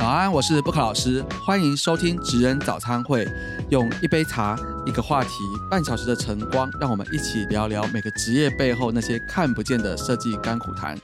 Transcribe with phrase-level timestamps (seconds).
[0.00, 3.28] 早安，我是布克老师，欢迎收听职人早餐会。
[3.68, 5.30] 用一杯茶，一个话题，
[5.70, 10.96] 半小时的晨光，让我们一起聊聊每个职业背后那些看不见的设计甘苦谈。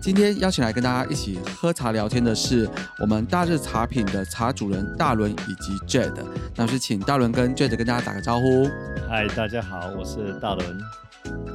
[0.00, 6.24] 今天邀请来跟大家一起喝茶聊天的是我们大日茶品的茶主人大伦以及 Jade。
[6.56, 8.68] 那是请大伦跟 Jade 跟大家打个招呼。
[9.08, 10.80] 嗨，大家好，我是大伦。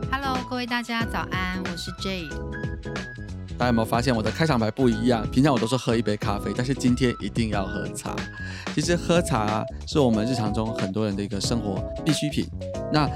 [0.10, 2.47] Hello，各位大家早安，我是 Jade。
[3.58, 5.28] 大家有没有发现我的开场白不一样？
[5.32, 8.16] 平常我都是喝一杯咖啡，但是今天一定要喝茶。
[8.76, 12.48] 其实喝茶是我们日常中很多人的一个生活必需品。
[12.94, 13.10] 那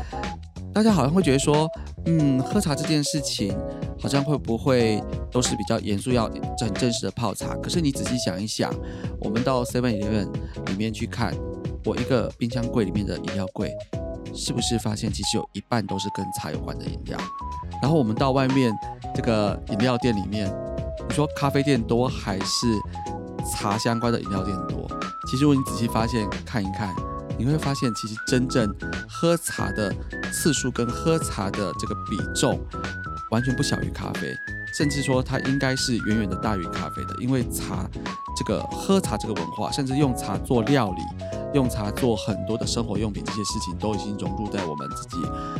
[0.74, 1.70] 大家好像会觉得说，
[2.08, 3.56] 嗯，喝茶这件事情
[4.00, 5.00] 好像会不会
[5.32, 6.28] 都是比较严肃，要
[6.60, 7.56] 很正式的泡茶？
[7.58, 8.74] 可是你仔细想一想，
[9.20, 10.28] 我们到 Seven Eleven
[10.66, 11.36] 里面去看，
[11.86, 13.72] 我一个冰箱柜里面的饮料柜，
[14.34, 17.20] 是不是发现其实有一半都是跟茶有关的饮料？
[17.80, 18.74] 然后我们到外面。
[19.14, 20.52] 这个饮料店里面，
[21.08, 22.67] 你说咖啡店多还是
[23.53, 24.88] 茶相关的饮料店多？
[25.30, 26.94] 其实如果你仔细发现看一看，
[27.38, 28.73] 你会发现其实真正
[29.09, 29.94] 喝茶的
[30.31, 32.59] 次数跟喝茶的这个比重
[33.31, 34.36] 完全不小于咖啡，
[34.78, 37.16] 甚至说它应该是远远的大于咖啡的。
[37.20, 37.90] 因为茶
[38.38, 41.02] 这个喝茶这个文化，甚至用茶做料理。
[41.54, 45.18] 用茶做很多的生活用品，这些事情都已经融入在我们自己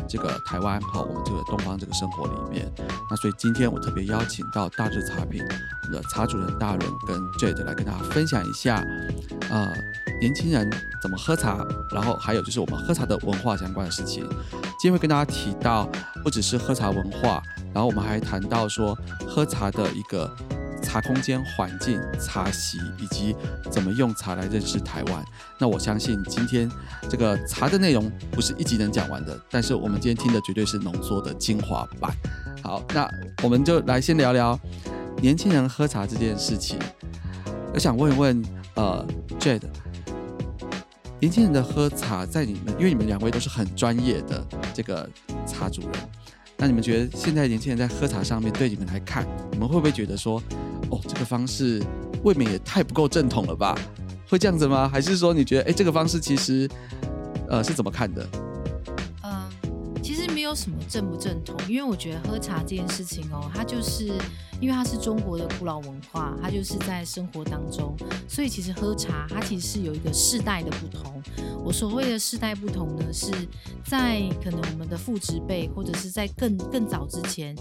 [0.08, 2.72] 这个台湾和我们这个东方这个生活里面。
[3.10, 5.44] 那所以今天我特别邀请到大日茶品
[5.92, 8.84] 的茶主人大伦跟 Jade 来跟大家分享一下，
[9.50, 9.72] 呃，
[10.20, 10.70] 年轻人
[11.02, 14.26] 怎么喝茶，然后还有就是我们喝茶的文化相关的事情。
[14.80, 15.90] 今天会跟大家提到，
[16.24, 20.34] 不只是喝茶文化，然后我们还谈到说喝茶的一个。
[20.82, 23.36] 茶空间、环境、茶席，以及
[23.70, 25.24] 怎么用茶来认识台湾。
[25.58, 26.70] 那我相信今天
[27.10, 32.12] 这个茶的内容不是一集能讲完的，但是我们今天听的绝对是浓缩的精华版。
[32.64, 33.10] 好，那
[33.44, 34.60] 我们就来先聊聊
[35.22, 36.78] 年轻人喝茶这件事情。
[37.74, 38.44] 我想问一问，
[38.76, 39.06] 呃
[39.40, 39.62] ，Jade，
[41.20, 45.10] 年轻人的喝茶，在你们，因为你们两位都是很专业的这个
[45.48, 45.92] 茶主人，
[46.62, 50.40] 那你们觉得现在年轻人在喝茶上面，对你们来看，你们会不会觉得说？
[50.92, 51.82] 哦，这个方式
[52.24, 53.76] 未免也太不够正统了吧？
[54.30, 54.88] 会这样子吗？
[54.88, 56.70] 还是说你觉得，哎，这个方式其实，
[57.50, 58.30] 呃，是怎么看的？
[59.24, 59.50] 嗯，
[60.04, 64.12] 其实没有什么正不正统，因为我觉得喝茶这件事情哦，它就是
[64.62, 67.96] 因为它是中国的古老文化，它就是在生活当中，
[68.30, 71.22] 所以其实喝茶它其实是有一个世代的不同。
[71.64, 73.32] 我所谓的世代不同呢，是
[73.84, 77.56] 在可能我们的父执辈，或者是在更更早之前，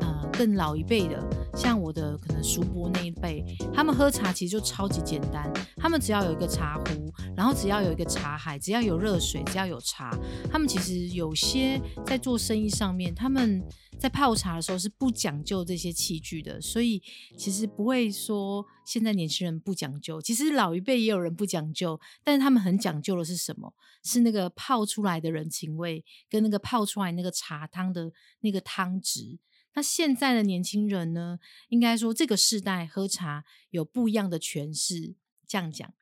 [0.00, 1.22] 呃，更老一辈的。
[1.54, 10.16] 像我的可能叔伯那一辈，他们喝茶其实就超级简单，他们只要有一个茶壶，然后只要有一个茶海，只要有热水，只要有茶，
[10.50, 13.62] 他们其实有些在做生意上面，他们
[14.00, 17.02] 在泡茶的时候是不讲究这些器具的，所以
[17.36, 23.74] 其实不会说现在年轻人不讲究，其实老一辈也有人不讲究，但是他们很讲究的是什么？
[24.02, 29.38] 是那个泡出来的人情味，跟那个泡出来那个茶汤的那个汤汁。
[29.74, 31.38] 那现在的年轻人呢？
[31.68, 35.14] 应该说这个世代喝茶有不一样的诠释。
[35.46, 35.92] 这样讲，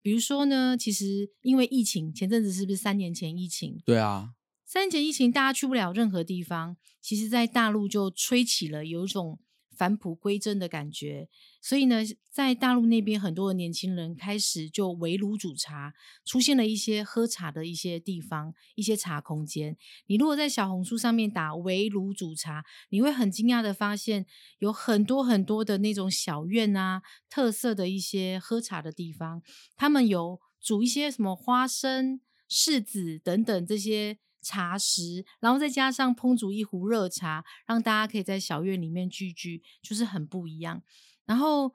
[0.00, 3.82] 比如说呢，其实因为疫情，前阵子是不是三年前疫情？
[3.84, 4.34] 对啊，
[4.70, 9.40] 三年前疫情，大家去不了任何地方，其实在大陆就吹起了有一种。
[9.78, 11.28] 返璞归真的感觉，
[11.62, 11.98] 所以呢，
[12.32, 19.76] 在大陆那边，很多的年轻人开始就围炉煮茶，出现了一些喝茶的一些地方，一些茶空间。
[20.08, 24.26] 你如果在小红书上面打“围炉煮茶”，你会很惊讶的发现，
[24.58, 29.40] 有很多很多的那种小院啊，特色的一些喝茶的地方，
[29.76, 32.20] 他们有煮一些什么花生、
[32.50, 34.18] 柿子等等这些。
[34.48, 40.82] 茶食，然后再加上烹煮一壶热茶，让大家可以在小院里面聚聚，就是很不一样。
[41.26, 41.70] 然后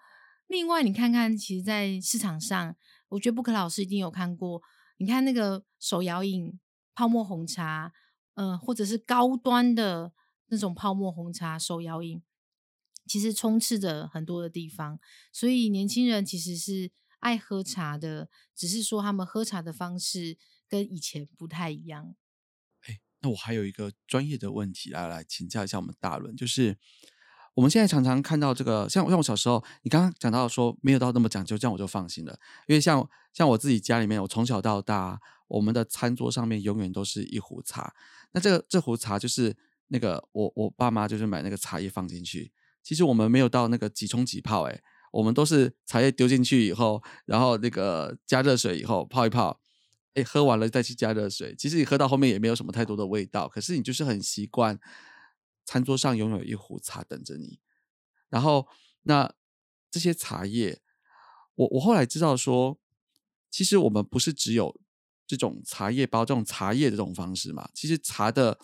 [0.48, 2.76] 另外，你看看，其实，在市场上，
[3.10, 4.64] 我觉得布克老师一定有看过。
[4.98, 6.60] 你看那个手摇饮
[6.96, 7.94] 泡沫红茶，
[8.34, 10.12] 嗯，或者是高端的
[10.48, 12.24] 那种泡沫红茶手摇饮，
[13.06, 15.00] 其实充斥着很多的地方。
[15.32, 20.38] 所以年轻人其实是爱喝茶的，只是说他们喝茶的方式
[20.68, 22.16] 跟以前不太一样。
[23.24, 26.78] 那我还有一个专业的问题来来请教一下我们大伦，就是
[27.56, 32.38] 我们现在常常看到这个，像像我小时候，你刚刚讲到说没有到那么讲究，这样我就放心了。
[32.68, 37.94] 因为像像我自己家里面，我从小到大，我们的餐桌上面永远都是一壶茶。
[38.34, 39.56] 那这个这壶茶就是
[39.88, 42.52] 那个我我爸妈就是买那个茶叶放进去，
[42.84, 44.84] 其实我们没有到那个几冲几泡，诶，
[45.14, 49.62] 我们都是茶叶丢进去以后，然后那个加热水以后泡一泡。
[50.16, 53.48] 哎，喝完了再去加热水，其实你喝到后面也没有什么太多的味道。
[53.48, 54.80] 可是你就是很习惯，
[55.66, 57.60] 餐桌上拥有一壶茶等着你。
[58.30, 58.68] 然后，
[59.04, 59.34] 那
[59.90, 60.82] 这些茶叶，
[61.56, 62.80] 我我后来知道说，
[63.50, 64.80] 其实我们不是只有
[65.26, 68.60] 这种茶叶包这种茶叶的这种方式嘛，其实茶的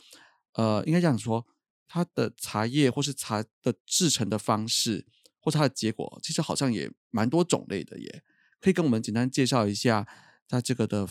[0.54, 1.46] 呃，应该这样说，
[1.88, 5.06] 它的茶叶或是茶的制成的方式，
[5.40, 8.24] 或它的结果，其实好像也蛮多种类的耶。
[8.60, 10.08] 可以跟我们简单介绍一下
[10.48, 11.08] 它这个的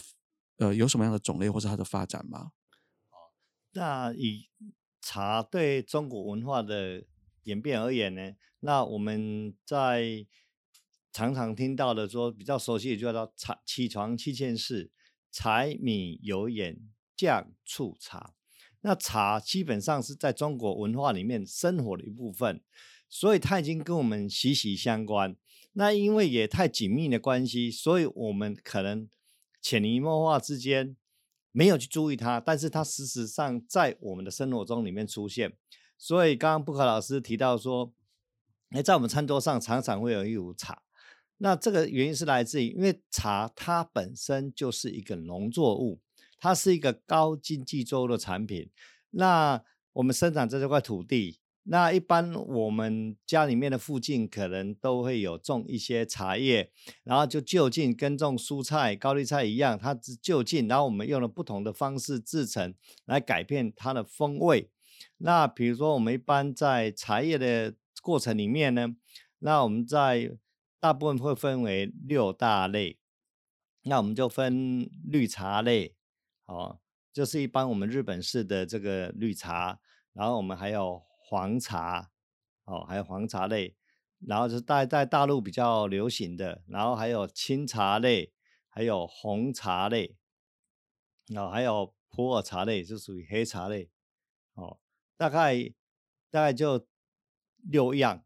[0.58, 2.52] 呃有什么样的种类或是它的发展吗？
[3.72, 4.48] 那以
[5.00, 7.04] 茶对中国文化的
[7.44, 10.26] 演变而言呢，那我们在
[11.12, 14.90] 常常听到的说比较熟悉的就叫茶起床七件事：
[15.30, 16.78] 柴米油盐
[17.16, 18.34] 酱醋茶。
[18.82, 22.62] 那茶基本上是在中国文化里面生活的一部分，
[23.08, 25.36] 所以它已经跟我们息息相关。
[25.72, 29.08] 那因为也太紧密的关系，所以我们可能
[29.60, 30.96] 潜移默化之间
[31.52, 35.56] 没有去注意它，但是它事实上在我们的生活中里面出现。
[35.96, 37.92] 所以刚刚布克老师提到说，
[38.70, 40.82] 哎，在我们餐桌上常常会有一壶茶。
[41.38, 46.00] 那这个原因是来自于，因为茶它本身就是一个农作物，
[46.38, 48.70] 它是一个高经济作物的产品。
[49.10, 49.62] 那
[49.92, 51.40] 我们生长在这块土地。
[51.70, 56.72] 那一般我们家里面的附近可能都会有种一些茶叶，
[57.04, 62.74] 然后就就近跟种蔬菜、高丽菜一样，它是就近，然后我们用了不同的方式制成，
[63.04, 64.70] 来改变它的风味。
[65.18, 68.96] 那比如说我们一般在茶叶的过程里面呢，
[69.40, 70.38] 那我们在
[70.80, 72.98] 大部分会分为六大类，
[73.82, 75.94] 那我们就分绿茶类，
[76.46, 76.78] 哦，
[77.12, 79.78] 就是一般我们日本式的这个绿茶，
[80.14, 81.07] 然后我们还有。
[81.28, 82.10] 黄茶，
[82.64, 83.76] 哦，还有黄茶类，
[84.26, 88.32] 然后是在在大陆比较流行的，然后还有青茶类，
[88.70, 90.16] 还有红茶类，
[91.26, 93.90] 然哦，还有普洱茶类，就属于黑茶类，
[94.54, 94.78] 哦，
[95.18, 95.54] 大概
[96.30, 96.86] 大概就
[97.70, 98.24] 六样，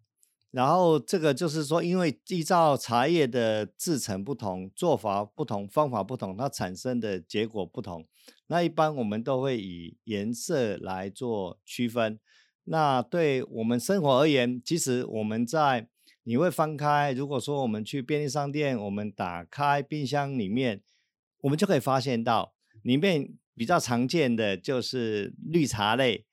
[0.53, 8.07] 然后这个就是说，因为依照茶叶的制成不同，做法不同，方法不同，它产生的结果不同，
[8.47, 12.21] 那一般我们都会以颜色来做区分。
[12.65, 15.89] 那对我们生活而言，其实我们在
[16.23, 20.81] 你会翻开，如果说我们去便利商店，我们打开冰箱里面，
[21.41, 26.25] 我们就可以发现到里面比较常见的就是绿茶类，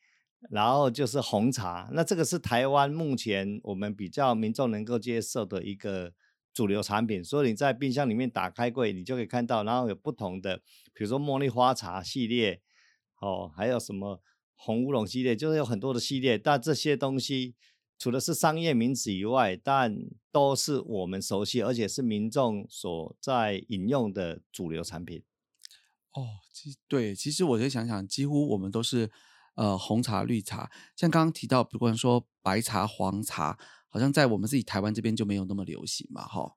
[0.51, 1.89] 然后就是红茶。
[1.93, 6.13] 那这个是台湾目前我们比较民众能够接受的一个
[6.53, 7.23] 主流产品。
[7.23, 10.57] 所以你在冰箱里面打开柜，你就可以看到，然后有不同的，
[10.93, 12.61] 比如说茉莉花茶系列，
[13.19, 14.21] 哦，还有什么？
[14.61, 17.55] 红乌龙系列就是有很多的系列，但这些东西
[17.97, 19.95] 除了是商业名词以外，但
[20.33, 25.23] 都是我们熟悉而且是民众所在饮用的主流产品。
[26.13, 29.09] 哦，其对，其实我在想想，几乎我们都是
[29.55, 33.57] 呃红茶、绿茶，像刚刚提到，不管说白茶、黄茶，
[33.87, 36.55] 好像在我们自己台湾这边就没有那么流行嘛，哈。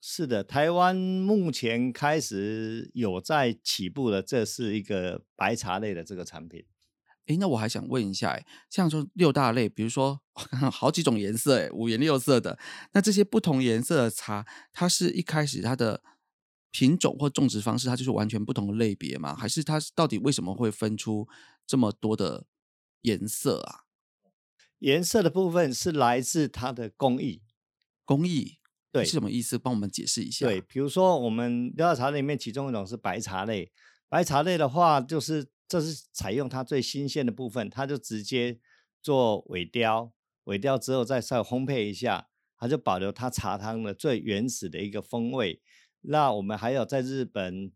[0.00, 6.64] 是的，台湾目前开始有在起步的，这是一个白茶类的这个产品。
[7.26, 10.20] 哎，那我还想问一下，哎，像说六大类，比如说
[10.70, 12.56] 好几种颜色，哎，五颜六色的，
[12.92, 16.04] 那这些不同颜色的茶，它是一开始它的
[16.70, 19.34] 品种或种植方式，它就是完全不同的类别吗？
[19.34, 21.26] 还是它到底为什么会分出
[21.66, 22.46] 这么多的
[23.02, 23.80] 颜色啊？
[24.78, 27.42] 颜色的部分是来自它的工艺，
[28.04, 28.58] 工艺
[28.92, 29.58] 对是什么意思？
[29.58, 30.46] 帮我们解释一下。
[30.46, 33.72] 对，比如说我们六大茶里面，其中一种是白茶类，
[34.08, 35.48] 白茶类的话就是。
[35.68, 38.60] 这是采用它最新鲜的部分，它就直接
[39.02, 40.12] 做尾雕，
[40.44, 45.60] 尾雕之后再再烘焙一下，它就保留它茶汤的最原始的一个风味。
[46.02, 47.72] 那我们还有在日本，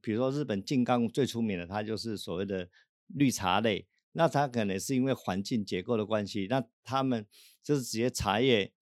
[0.00, 2.68] 比如说日本静冈最出名的，它就是所谓的
[3.08, 3.88] 绿茶类。
[4.12, 7.26] 那它可能是因为环境结构的关系，那他们
[7.62, 8.72] 就是直接茶叶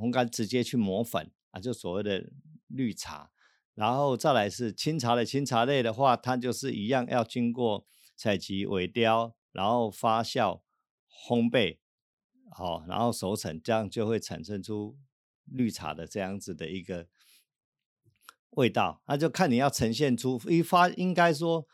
[0.00, 2.30] 烘干，直接去磨粉啊，就所谓的
[2.68, 3.30] 绿茶。
[3.78, 10.62] 然后再来是清茶类，清茶类的话，它就是一样要经过采集、尾雕，然后发酵、
[11.08, 11.78] 烘焙，
[12.50, 14.98] 好，然后熟成，这样就会产生出
[15.44, 17.06] 绿茶的这样子的一个
[18.50, 19.00] 味道。
[19.06, 21.64] 那就看你要呈现出一发，应该说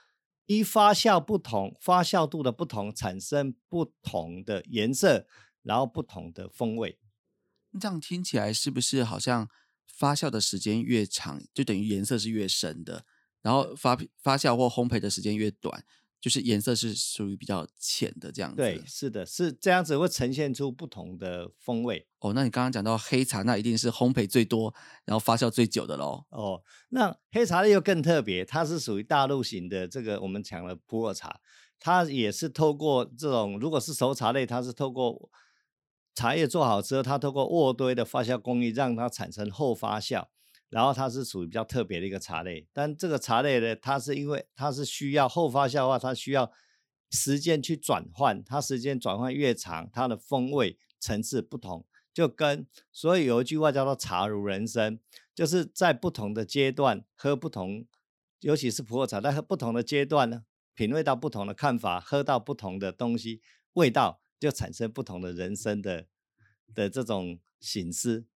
[0.45, 5.27] 一发酵不同，发酵度的不同，产生不同的颜色，
[5.63, 6.99] 然后不同的风味。
[7.81, 9.49] 这样听起来是不是好像？
[9.87, 13.05] 发酵的时间越长，就等于颜色是越深的；
[13.43, 15.85] 然后发发酵或烘焙的时间越短，
[16.21, 18.57] 就是颜色是属于比较浅的这样子。
[18.57, 22.07] 对，是的，是这样子会呈现出不同的风味。
[22.19, 24.75] 哦，那你刚刚讲到黑茶，那一定是烘焙最多，
[25.05, 26.25] 然后发酵最久的喽。
[26.31, 31.41] 哦，那黑茶类又更特别，它是属于大陆型的这个我们讲的普洱茶，
[31.79, 35.31] 它也是透过这种，如果是熟茶类，它是透过。
[36.15, 40.27] 茶叶做好之后，它透过渥堆的发酵工艺，让它产生后发酵。
[40.71, 42.67] 然后它是属于比较特别的一个茶类。
[42.73, 46.51] 但这个茶类呢，它是因为它是需要后发酵的话，它需要
[47.11, 51.87] 时间去转换，它时间转换越长，它的风味层次不同。
[52.13, 54.99] 就跟所以有一句话叫做“茶如人生”，
[55.35, 57.87] 就是在不同的阶段喝不同，
[58.41, 60.43] 尤其是普洱茶，在喝不同的阶段呢，
[60.75, 63.43] 品味到不同的看法，喝到不同的东西，
[63.75, 66.07] 味道就产生不同的人生的
[66.73, 68.27] 的这种形式。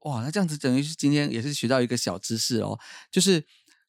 [0.00, 2.78] 哇，那这样子等于是今天也是学到一个小知识哦，
[3.10, 3.44] 就是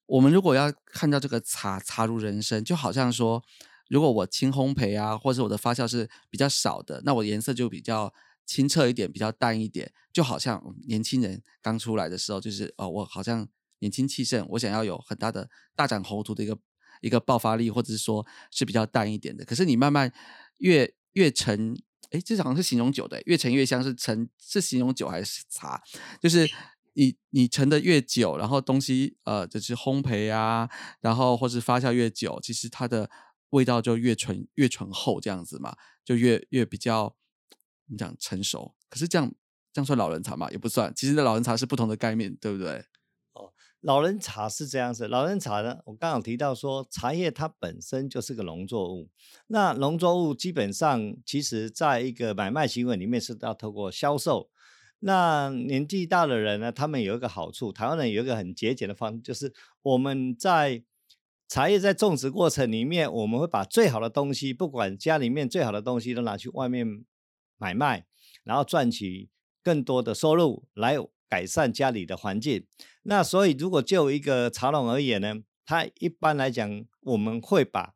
[0.08, 3.44] 我们如果要看到这个茶茶如人生，就好像说，
[3.90, 8.14] 如果我轻烘焙啊，或者我的发酵是比较少的，那我颜色就比较。
[8.48, 13.46] 清澈一点，比较淡一点，就好像年轻人刚出来的时候，就是哦，我好像
[13.80, 16.58] 年轻气盛，我想要有很大的大展宏图的一个
[17.02, 19.44] 一个爆发力，或者是说是比较淡一点的。
[19.44, 20.10] 可是你慢慢
[20.60, 21.76] 越越陈，
[22.12, 25.82] 哎，这好像是形容酒的，越陈越香，是陈是形容酒还是茶？
[26.22, 26.48] 就是
[26.94, 30.70] 你你陈的越久，然后东西呃就是烘焙啊，
[31.02, 33.10] 然后或是发酵越久，其实它的
[33.50, 37.16] 味道就越醇越醇厚，这样子嘛，就越越比较。
[37.90, 39.34] 你讲成熟，可是这样
[39.72, 40.52] 这样算老人茶嘛？
[40.52, 40.92] 也不算。
[40.94, 42.84] 其实老人茶是不同的概念，对不对？
[43.88, 45.08] 老人茶是这样子。
[45.08, 49.10] 老人茶呢，我刚刚提到说，茶叶它本身就是个农作物。
[49.48, 54.50] 那农作物基本上，其实在一个买卖行为里面是要透过销售。
[55.00, 60.84] 那年纪大的人呢，他们有一个好处，台湾人有一个很节俭的方，就是我们在
[61.48, 67.06] 茶叶在种植过程里面，我们会把最好的东西，不管家里面最好的东西，都拿去外面。
[67.60, 68.06] 买卖，
[68.44, 69.30] 然后赚取
[69.64, 70.96] 更多的收入，来
[71.28, 72.68] 改善家里的环境。
[73.10, 75.36] 那所以，如果就一个茶农而言呢，
[75.66, 77.94] 他一般来讲，我们会把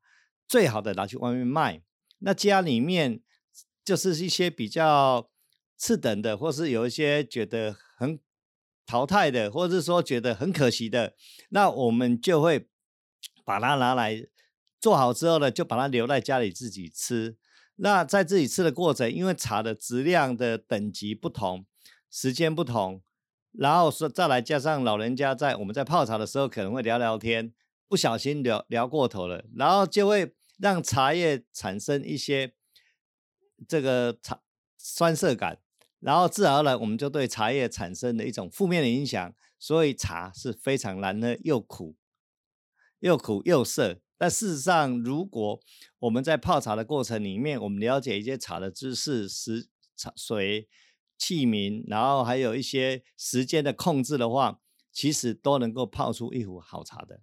[0.47, 1.81] 最好的拿去外面卖。
[2.19, 3.21] 那家里面
[3.83, 5.29] 就是一些比较
[5.75, 8.17] 次等的，或是有一些觉得很
[8.85, 11.13] 淘汰的，或者是说觉得很可惜的，
[11.49, 12.69] 那我们就会
[13.43, 14.25] 把它拿来
[14.79, 17.35] 做好之后呢，就把它留在家里自己吃。
[17.75, 21.65] 那在自己吃的过程，因为茶的质量的等级不同，
[22.09, 23.01] 时间不同，
[23.51, 27.53] 然后说再来加上老人家在我们在泡茶的时候可能会聊聊天，
[27.87, 32.53] 不小心聊聊过头了，然后就会让茶叶产生一些
[33.67, 34.41] 这个茶
[34.77, 35.59] 酸涩感，
[35.99, 41.95] 然后自然而然我们就对茶叶产生了一种负面的影响，所以茶是非常难喝，又苦，
[42.99, 43.99] 又苦又涩。
[44.17, 45.59] 但事实上，如果
[45.99, 49.67] 我们在泡茶的过程里面，我们了解一些茶的知识、时
[49.97, 50.67] 茶水
[51.21, 54.59] 器皿，然后还有一些时间的控制的话，
[54.91, 57.21] 其实都能够泡出一壶好茶的。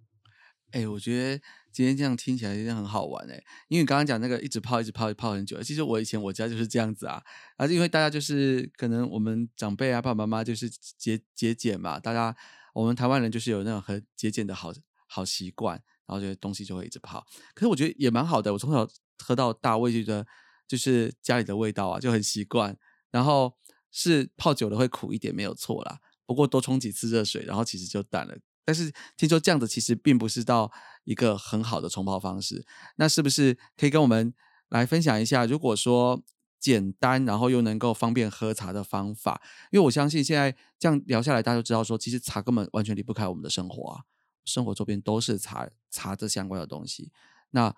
[0.71, 7.21] 哎，我觉得今天这样听起来一定很好玩哎，因为刚刚讲那个一直泡、一直泡、泡很久，其实我以前我家就是这样子啊，
[7.57, 12.33] 而且因为大家就是可能我们长辈啊、爸爸妈妈就是节节俭嘛，大家
[12.73, 14.71] 我们台湾人就是有那种很节俭的好
[15.07, 15.83] 好习惯。
[16.05, 18.51] 然后这些东西就会一直泡，可是我觉得也蛮好的。
[18.51, 18.87] 我从小
[19.23, 20.25] 喝到大，我也觉得
[20.67, 22.75] 就是家里的味道啊，就很习惯。
[23.11, 23.55] 然后
[23.91, 25.99] 是泡久了会苦一点，没有错啦。
[26.25, 28.37] 不过多冲几次热水，然后其实就淡了。
[28.65, 30.71] 但是听说这样子其实并不是到
[31.03, 32.65] 一个很好的冲泡方式。
[32.97, 34.33] 那是不是可以跟我们
[34.69, 35.45] 来分享一下？
[35.45, 36.23] 如果说
[36.59, 39.41] 简单，然后又能够方便喝茶的方法？
[39.71, 44.01] 因为我相信现在这样聊下来，大家就知道说，其实茶根本完全离不开我们的生活啊。
[44.45, 47.11] 生活周边都是茶茶这相关的东西，
[47.51, 47.75] 那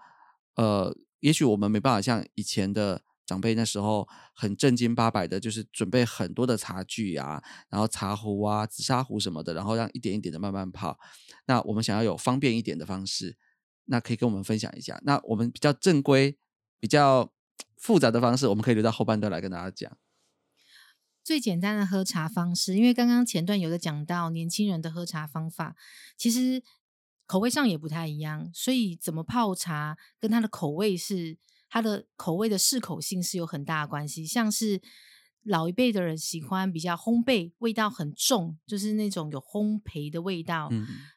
[0.56, 11.00] 呃，也许我们没办法像以前的长辈那时候很正经八百的，就是准备很多的茶具啊，然后茶壶啊、紫砂壶什么的，然后让一点一点的慢慢泡。
[11.46, 13.38] 那我们想要有方便一点的方式，
[13.86, 15.00] 那可以跟我们分享一下。
[15.06, 16.38] 那我们比较正规、
[16.78, 17.32] 比较
[17.78, 19.98] 复杂的方式，我们可以留到后半段来跟大家讲。
[21.24, 25.78] 最简单的喝茶方式，因为刚刚前段有的讲到年轻人的喝茶方法，
[26.18, 26.62] 其实
[27.26, 31.38] 口味上也不太一样，所以怎么泡茶跟它的口味是
[31.72, 34.80] 它的口味的适口性是有很大的关系，像是。
[35.46, 40.70] 老一辈的人喜欢比较烘焙，味道很重，就是那种有烘焙的味道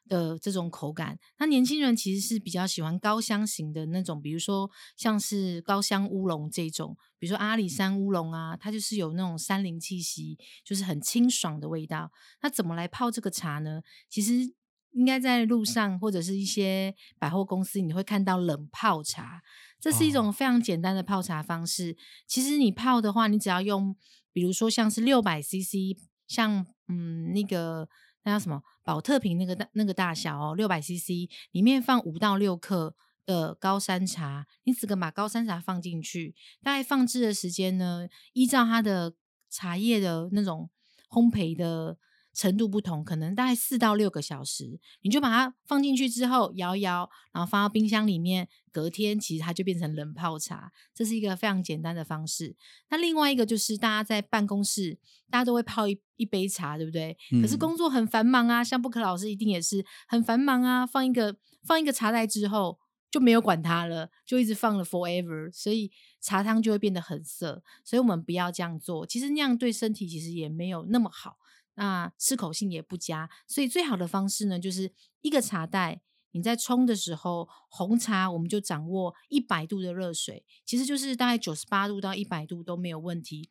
[0.07, 1.19] 的这种口感。
[1.37, 12.11] 那年轻人其实是比较喜欢高香型的那种，比如说像是高香乌龙这种，比如说阿里山乌龙啊，它就是有那种山林气息，就是很清爽的味道。
[12.41, 13.83] 那怎么来泡这个茶呢？
[14.09, 14.51] 其实
[14.93, 19.43] 应该在路上或者是一些百货公司，你会看到冷泡茶。
[19.85, 21.95] 这是一种非常简单的泡茶方式。
[22.25, 23.95] 其实你泡的话，你只要用，
[24.33, 27.87] 比如说像是六百 CC，像嗯那个
[28.23, 32.95] 那叫什么宝特瓶那个大那个大小哦，六百 CC 里面放五到六克
[33.27, 39.13] 的高山茶，你只管把高山茶放进去，大概放置的时间呢，依照它的
[39.51, 40.67] 茶叶的那种
[41.11, 41.99] 烘焙的
[42.35, 50.71] 程度不同，可能大概四到六个小时，你就把它放进去之后摇一摇，然后放到冰箱里面，隔天其实它就变成冷泡茶。
[50.93, 52.55] 这是一个非常简单的方式。
[52.89, 54.99] 那另外一个就是大家在办公室，
[55.31, 57.17] 大家都会泡一一杯茶，对不对？
[57.41, 62.77] 可是嗯工作很繁忙啊，像布克老师一定也是很繁忙啊，放一个放一个茶袋之后。
[63.11, 65.89] 就没有管它了，就一直放了 forever，所以
[66.19, 67.63] 茶汤就会变得很涩。
[67.85, 71.37] 所以我们不要这样做，其实那样对身体其实也没有那么好，
[71.75, 73.29] 那适口性也不佳。
[73.47, 74.91] 所以最好的方式呢，就是
[75.21, 76.01] 一个茶袋，
[76.31, 83.49] 你在冲的时候，红茶我们就掌握一百度的热水，其实就是大概九十八度到一百度都没有问题。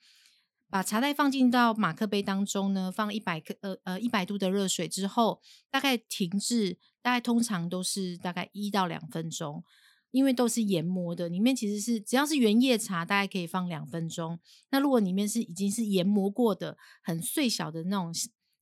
[0.70, 5.40] 把茶袋放进到马克杯当中呢，放一百克呃呃一百度的热水之后，
[5.70, 9.62] 大概停滞，大概通常都是大概一到两分钟，
[10.14, 14.38] 因为都是研磨的，里面其实是只要是原叶茶，大概可以放两分钟。
[14.70, 18.12] 那如果里面是已经是研磨过的很碎小的那种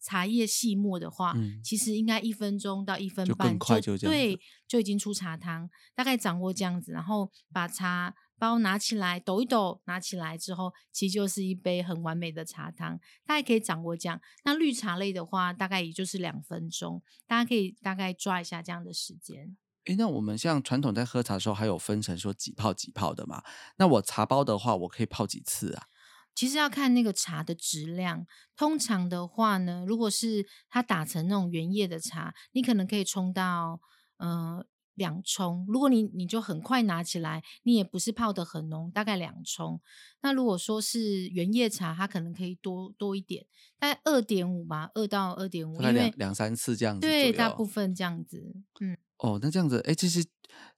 [0.00, 5.68] 茶叶细末的话，嗯其实应该一分钟到一分半快就对，就已经出茶汤。
[5.94, 12.99] 大概掌握这样子，然后把茶包拿起来抖一抖，拿起来之后，其实就是一杯很完美的茶汤。
[13.26, 14.18] 大家可以掌握这样。
[14.47, 19.59] 那绿茶类的话，大概也就是两分钟，大家可以大概抓一下这样的时间。
[19.86, 23.42] 诶，那我们像传统在喝茶的时候，还有分成说几泡几泡的嘛？
[23.78, 25.86] 那我茶包的话，我可以泡几次啊？
[26.34, 28.26] 其实要看那个茶的质量。
[28.56, 33.80] 通常的话呢，如果是它打成那种原叶的茶，你可能可以冲到
[34.16, 35.66] 呃两冲。
[35.68, 39.80] 如果你你就很快拿起来，你也不是泡的很浓，大概两冲。
[40.22, 43.44] 那如果说是原叶茶，它可能可以多多一点，
[43.78, 47.33] 大概二点五吧，二到二点五，因为两两三次这样子左对。
[47.33, 48.96] 大部分这样子，嗯。
[49.22, 50.24] 哦，那这样子，哎，其实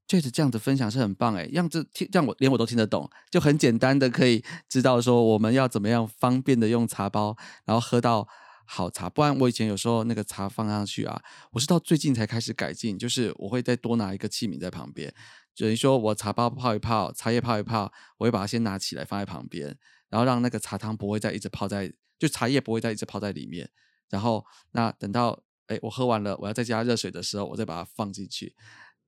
[0.07, 8.29] 确实这样子分享是很棒，哎，让这听让我连我都听得懂，就很简单的可以知道说我们要怎么样方便的用茶包，然后喝到
[8.67, 9.09] 好茶。
[9.09, 15.11] 不然我以前有时候那个茶放上去啊，我是到最近才开始改进，就是我会再多拿一个器皿在旁边，
[15.57, 19.75] 等于说我茶包泡一泡，茶叶泡一泡，我会把它先拿起来放在旁边，
[20.11, 23.71] 然后让那个茶汤不会再一直泡在，就茶叶不会再一直泡在里面，
[24.11, 28.55] 然后那等到哎我喝完了，我要再加热水的时候，我再把它放进去，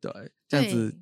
[0.00, 0.98] 对，这样子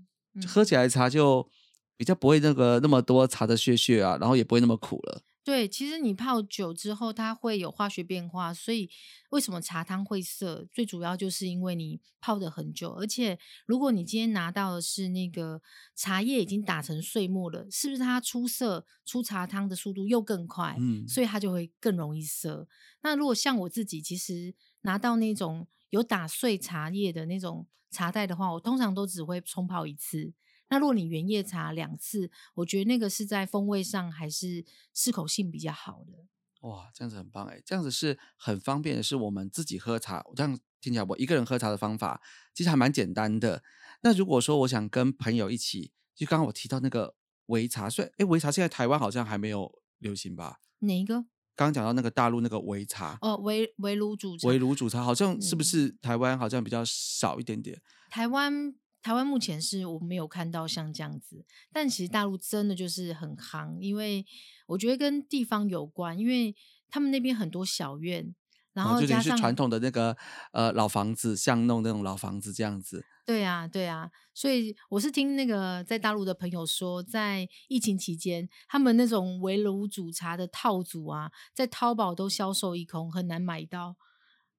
[0.47, 1.49] 喝起来茶就
[1.97, 5.23] 比较不会那个那么多茶的屑屑啊，然后也不会那么苦了。
[5.45, 8.89] 对，其实你泡久之后，它会有化学变化，所以
[9.29, 10.67] 为什么茶汤会涩？
[10.73, 15.61] 最主要就是因为你泡的很久，而且如果你今天拿到的是那个
[15.95, 20.77] 茶叶已经打成碎末了，是不是它出色出茶汤的速度又更快？
[20.81, 22.67] 嗯所以它就会更容易涩。
[23.03, 30.33] 那如果像我自己，其实拿到那种有打碎茶叶的那种茶袋的话，我通常都只会冲泡一次。
[30.71, 36.27] 那如果你原叶茶两次，我觉得那个是在风味上还是适口性比较好的。
[36.61, 40.25] 哇，这样子很棒哎，这样子是很方便的，是我们自己喝茶。
[40.35, 42.23] 这样听起来，我一个人喝茶的方法
[42.55, 43.63] 其实还蛮简单的。
[44.01, 47.15] 那如果说我想跟朋友一起，就刚刚我提到那个
[47.47, 50.61] 围茶，所以哎，围茶现在台湾好像还没有流行吧？
[50.81, 51.27] 哪一个？
[51.57, 54.49] 刚刚讲到那个大陆那个围茶，哦，围围炉煮茶。
[54.49, 57.81] 围炉煮茶，好像是不嗯是台湾好像比较少一点点？
[58.11, 64.25] 台湾台湾目前是我没有看到像这样子，但其实大陆真的就是很夯，因为
[64.67, 66.57] 我觉得跟地方有关，因为
[66.89, 68.35] 他们那边很多小院，
[68.75, 70.15] 然哦就等后加上于是传统的那个
[70.53, 73.07] 呃老房子，巷弄那种老房子这样子。
[73.25, 83.97] 对啊，对啊，所以我是听那个在大陆的朋友说，在疫情期间，他们那种围炉煮茶的套组啊，在淘宝都销售一空，很难买到。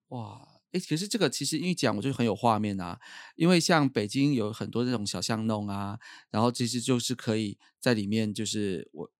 [0.07, 2.99] 哇，诶，可是这个其实一讲，我就很有画面啊。
[3.35, 5.99] 因为像北京有很多这种小巷弄啊，
[6.31, 9.11] 然后其实就是可以在里面，就是我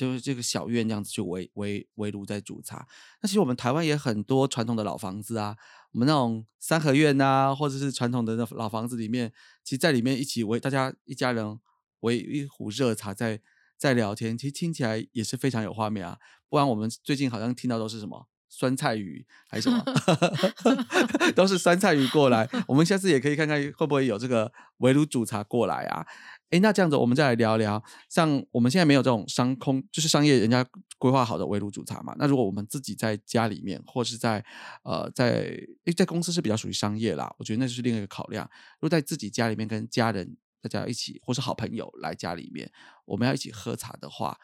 [0.00, 2.86] 就是这个小院这样子去围围围炉在煮茶。
[3.20, 5.54] 那其实我们台湾也很多传统的老房子啊，
[5.92, 9.30] 我们那种三合院啊，或者是传统的那老房子里面，
[9.62, 11.60] 其实在里面一起围，大家一家人
[12.00, 13.42] 围一壶热茶在
[13.76, 16.16] 在聊天，其实听起来也是非常有画面啊。
[16.48, 19.84] 不然我们最近好像听到都是什么酸菜鱼还是什么
[21.36, 22.48] 都是酸菜鱼过来。
[22.66, 26.06] 我们下次也可以看看会不会有这个围炉煮茶过来啊。
[26.50, 30.66] 诶，那这样子我们再来聊聊，像我们现在没有这种商空，就是商业人家
[30.98, 32.14] 规划好的围炉煮茶嘛。
[32.18, 34.44] 那如果我们自己在家里面，或是在
[34.82, 38.44] 呃在诶在公司是比较属于商业啦，我觉得那就是另一个考量。
[38.80, 42.70] 如果在自己家里面跟家人大家一起，或是好朋友来家里面，
[43.04, 44.36] 我们要一起喝茶的话，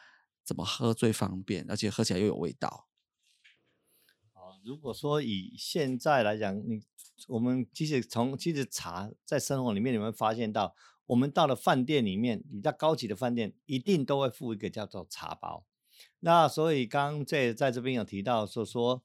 [0.45, 2.87] 怎么喝最方便，而且喝起来又有味道？
[4.65, 6.81] 如果说以现在来讲，你
[7.29, 10.75] 我们其实从其实茶在生活里面，你会发现到，
[11.07, 15.65] 我们到了饭店里面，比较高级的饭店，一定都会附一个叫做茶包。
[16.21, 19.03] 那所以刚刚在在这边有提到说说，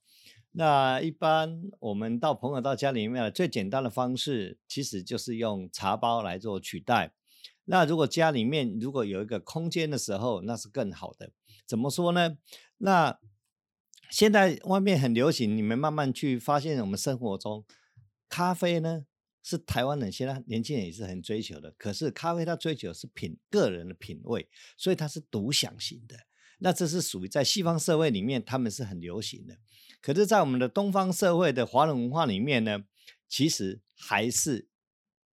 [0.52, 7.14] 那一般我们到朋友到家里面来，最简单的方式其实就是用茶包来做取代。
[7.66, 11.32] 那如果家里面如果有一个空间的时候，那是更好的。
[11.66, 12.38] 怎么说呢？
[12.80, 13.18] 那
[14.10, 17.64] 现在外面很流行，你们慢慢去发现，我们生活中
[18.28, 19.06] 咖啡呢
[19.44, 21.72] 是台湾人现在年轻人也是很追求的。
[21.78, 26.16] 可是咖啡它追求是品个人的品味，所以它是独享型的。
[26.60, 29.58] 那这是属于在西方社会里面他们是很流行的。
[30.00, 32.84] 可是，在我们的东方社会的华人文化里面呢，
[33.28, 34.68] 其实还是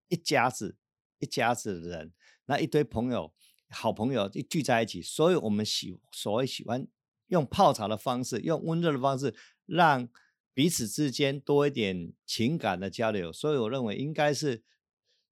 [0.09, 0.77] 一家子
[1.19, 2.13] 一家子的人，
[2.47, 3.33] 那一堆朋友、
[3.69, 6.87] 好朋友一聚在一起，所以我们喜所谓喜欢
[7.27, 9.35] 用泡茶的方式，用温热的方式，
[9.67, 10.09] 让
[10.59, 13.33] 彼此之间多一点情感的交流。
[13.33, 14.65] 所以，我认为应该是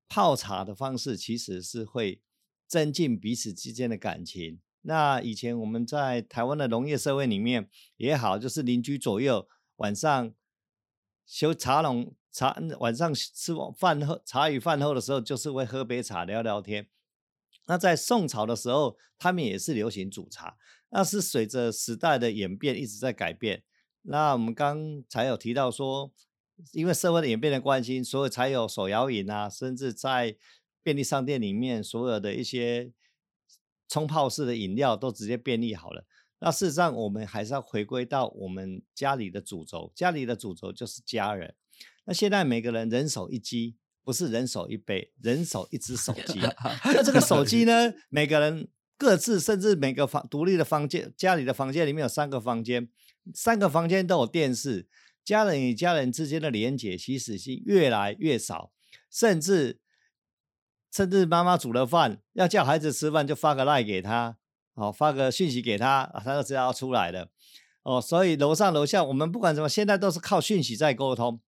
[0.08, 2.22] 泡茶的方式，其实是会
[2.68, 4.60] 增进彼此之间的感情。
[4.82, 10.32] 那以前我们在台湾的农业社会里面也好，就是邻居左右晚上
[11.26, 16.88] 修茶农茶，晚上吃完饭后茶余饭后的时候，就是会喝杯茶聊聊天。
[17.66, 20.56] 那在宋朝的时候，他们也是流行煮茶，
[20.90, 23.64] 那是随着时代的演变一直在改变。
[24.08, 26.10] 那我们刚才有提到说，
[26.72, 30.36] 因为社会的演变的关系，所以才有手摇饮啊，甚至在
[30.82, 32.92] 便利商店里面所有的一些。
[33.88, 36.04] 冲泡式的饮料都直接便利好了。
[36.40, 41.54] 那事实上，我们还是要回归到我们家里的主轴，家里的主轴就是家人。
[42.04, 46.40] 那现在每个人人手一机，不是人手一杯，人手一只手机。
[46.92, 48.66] 那这个手机呢，每个人
[48.98, 52.88] 各自，甚至每个房独立的房间，家里的房间里面有三个房间，
[53.34, 54.88] 三个房间都有电视。
[55.24, 58.72] 家人与家人之间的连结其实是越来越少，
[59.10, 59.80] 甚至。
[60.92, 64.38] 甚至妈妈煮了饭，要叫孩子吃饭，就发个赖给他，
[64.76, 67.28] 哦，发个讯息给他，他就知道要出来了，
[67.82, 71.38] 哦，所以楼上楼下我们不管什么，现在都是靠讯息在沟通。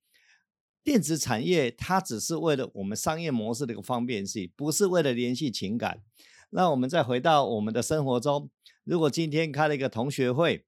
[0.85, 6.03] 电子产业它只是为了我们商业模式的一个方便性，不是为了联系情感。
[6.51, 8.51] 那我们再回到我们的生活中，
[8.85, 10.67] 如果今天开了一个同学会，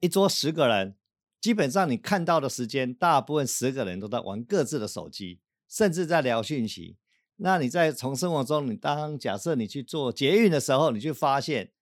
[0.00, 0.96] 一桌十个人，
[1.40, 6.96] 基本上你看到的时间，大部分十个人都在玩各自的手机，甚至在聊讯息。
[7.36, 11.72] 那你在从生活中，你当假设你去做捷运的时候，你就发现，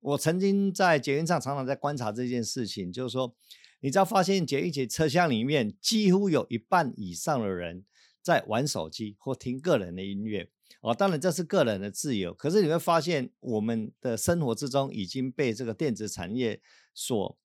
[0.00, 3.34] 我曾经在捷运上常常在观察这件事情，就是说，
[3.80, 7.84] 你知道发现捷运节车厢里面几乎有一半以上的人
[8.20, 10.50] 在玩手机或听个人的音乐
[10.82, 16.60] 哦，当然这是个人的自由，可是你会发现我们的生活之中已经被这个电子产业
[16.94, 17.38] 所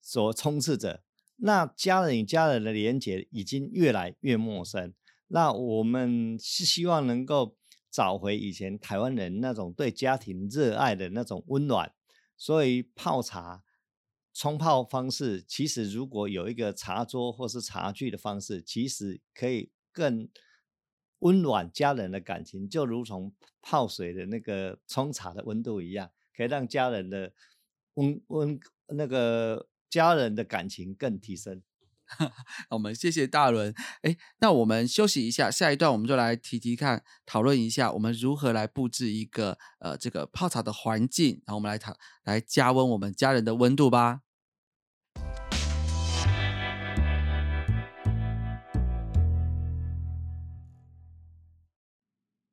[0.00, 1.02] 所充斥着，
[1.36, 4.94] 那家人与家人的连结已经越来越陌生。
[5.28, 7.56] 那我们是希望能够
[7.90, 11.92] 找回以前台湾人那种对家庭热爱的那种温暖，
[12.36, 13.62] 所以泡茶
[14.32, 20.28] 冲泡方式，其实如果有一个茶桌或是茶具的方式，其实可以更
[21.18, 27.32] 温暖家人的感情，就如同泡水的那个冲茶的温度一样，可以让家人的
[27.98, 28.60] 温温
[28.94, 31.60] 那个家人的感情更提升。
[32.70, 33.74] 我们谢谢大伦。
[34.02, 44.20] 哎，那我们休息一下，下一段我们就来提提看，讨论一下我们如何来布置一个呃这个泡茶的环境，然后我们来讨来加温我们家人的温度吧。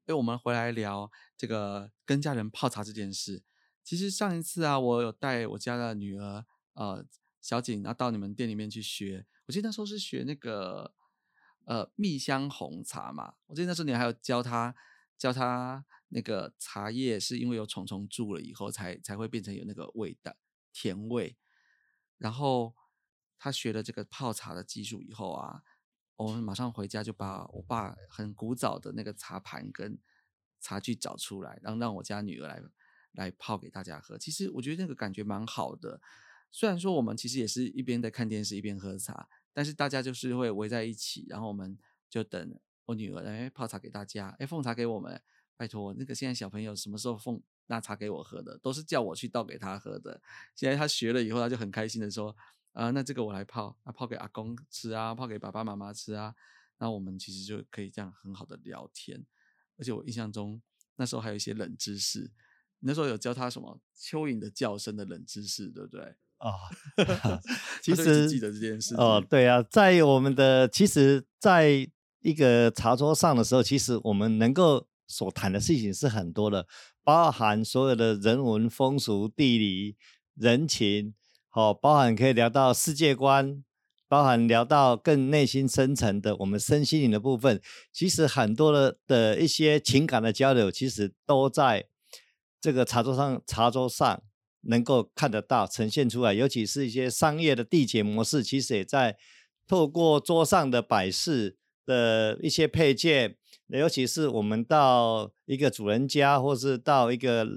[0.07, 3.43] 哎，我们回来聊这个跟家人泡茶这件事。
[3.85, 6.43] 其实上一次啊，我有带我家的女儿
[6.73, 7.05] 呃
[7.39, 9.27] 小景，然后到你们店里面去学。
[9.45, 10.95] 我记得那时候是学那个
[11.65, 14.75] 呃蜜香红茶嘛，我记得那时候你还有教她
[15.19, 20.35] 教她那个茶叶是因为有虫虫蛀了以后才才会变成有那个味道
[20.73, 21.37] 甜味，
[22.17, 22.73] 然后
[23.37, 25.61] 她学了这个泡茶的技术以后啊，
[26.15, 29.99] 我们马上回家就把我爸很古早的那个茶盘跟
[30.59, 32.59] 茶具找出来，然后让我家女儿来
[33.15, 34.17] 来泡给大家喝。
[34.17, 36.01] 其实我觉得那个感觉蛮好的。
[36.51, 41.77] 虽然说我们其实也是一边在看电视一边喝茶，但是大家就是会围在一起，然后我们
[42.09, 45.21] 就等我女儿来泡茶给大家，哎，奉茶给我们，
[45.57, 50.21] 拜托那个现在小朋友什么时候奉拿茶给我喝的，都是叫我去倒给他喝的。
[50.53, 52.33] 现在他学了以后，他就很开心的说，
[52.71, 56.35] 啊，那这个我来泡，啊，泡给阿公吃啊，泡给爸爸妈妈吃啊，
[56.77, 59.25] 那我们其实就可以这样很好的聊天，
[59.77, 60.61] 而且我印象中
[60.95, 62.31] 那时候还有一些冷知识，
[62.79, 66.15] 那时候有教他什么蚯蚓的叫声的冷知识，对不对？
[66.37, 66.51] 啊，
[67.81, 71.89] 其实记得这件事哦，对啊，在我们的其实，在
[72.21, 76.67] 一个茶桌上的时候，其实我们能够所谈的事情是很多的，
[77.03, 79.95] 包含所有的人文风俗、地理、
[80.35, 81.13] 人情，
[81.49, 83.63] 好，包含可以聊到世界观，
[84.07, 87.61] 包含聊到更内心深层的我们身心灵的部分。
[87.93, 91.87] 其实很多的的一些情感的交流，其实都在
[92.65, 94.23] 这个茶桌上茶桌上
[94.61, 96.33] 能够看得到呈现出来。
[96.33, 99.15] 尤其是一些商业的缔结模式，其实也在
[99.67, 103.37] 透过桌上的摆饰的一些配件。
[103.67, 107.47] 尤其是我们到一个主人家，或是到一个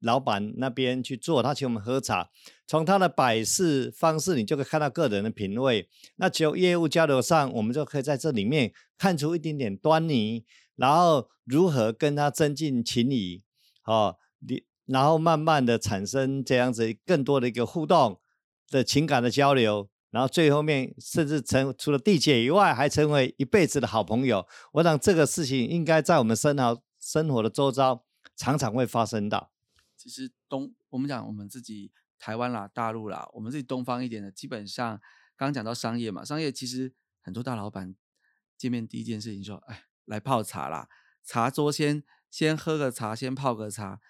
[0.00, 2.28] 老板那边去做，他请我们喝茶，
[2.66, 5.88] 从他的摆饰方式，你就可以看到个人的品味。
[6.16, 10.44] 那就业务交流上，我们就可以在这里面看出一点点端倪，
[10.76, 13.42] 然后如何跟他增进情谊，
[13.84, 18.20] 哦，你然后慢慢的产生这样子更多的一个互动
[18.68, 19.88] 的情感的交流。
[20.10, 24.46] 然后最后面甚至成除了缔结以外，还成为一辈子的好朋友。
[24.74, 28.04] 我想这个事情应该在我们生活生活的周遭
[28.36, 29.50] 常常会发生到。
[29.96, 34.88] 其实东我们讲我们自己台湾啦、大陆啦，我们自己东方一点的，基本上
[35.36, 37.96] 刚刚讲到商业嘛，商业其实很多大老板
[38.56, 40.88] 见面第一件事情说：“哎，来泡茶啦，
[41.24, 44.00] 茶桌先先喝个茶，先泡个茶，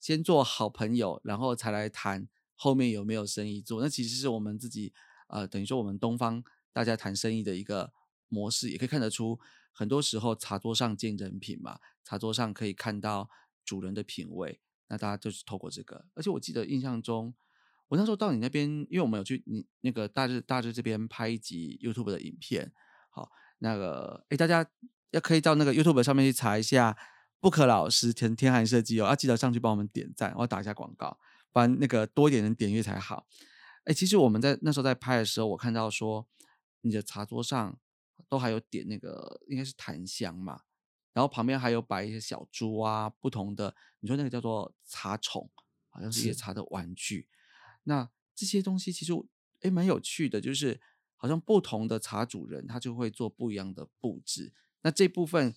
[0.00, 4.92] 先做好朋友，然后才来谈后面有没有生意做。”那其实是我们自己。
[5.30, 7.92] 呃，等于说我们东方大家谈生意的一个
[8.28, 9.38] 模式，也可以看得出，
[9.72, 13.28] 很多时候茶桌上见人品嘛，茶桌上可以看到
[13.62, 14.58] 主人的品味，
[14.88, 16.06] 那大家就是透过这个。
[16.14, 17.34] 而且我记得印象中，
[17.88, 22.72] 我那时候到你那边，因为我们有去你那个大致大致这边拍一集 YouTube 的影片，
[23.10, 24.66] 好，那个哎，大家
[25.10, 26.96] 要可以到那个 YouTube 上面去查一下
[27.40, 31.18] 不可老师天天寒设计哦，要记得上去帮我们点赞，我要打一下广告，
[31.52, 33.26] 不然那个多一点人点阅才好。
[33.84, 36.26] 哎，其实我们在那时候在拍的时候，我看到说
[36.80, 37.78] 你的茶桌上
[38.28, 40.62] 都还有点那个应该是檀香嘛，
[41.12, 45.48] 然后旁边还有摆一些小猪啊，不同的，你说那个叫做茶宠，
[45.88, 47.28] 好像是茶的玩具。
[47.84, 49.12] 那这些东西其实
[49.62, 50.80] 哎蛮有趣的，就是
[51.16, 54.52] 好像不同的茶主人他就会做不一样的布置。
[54.82, 55.54] 那这部分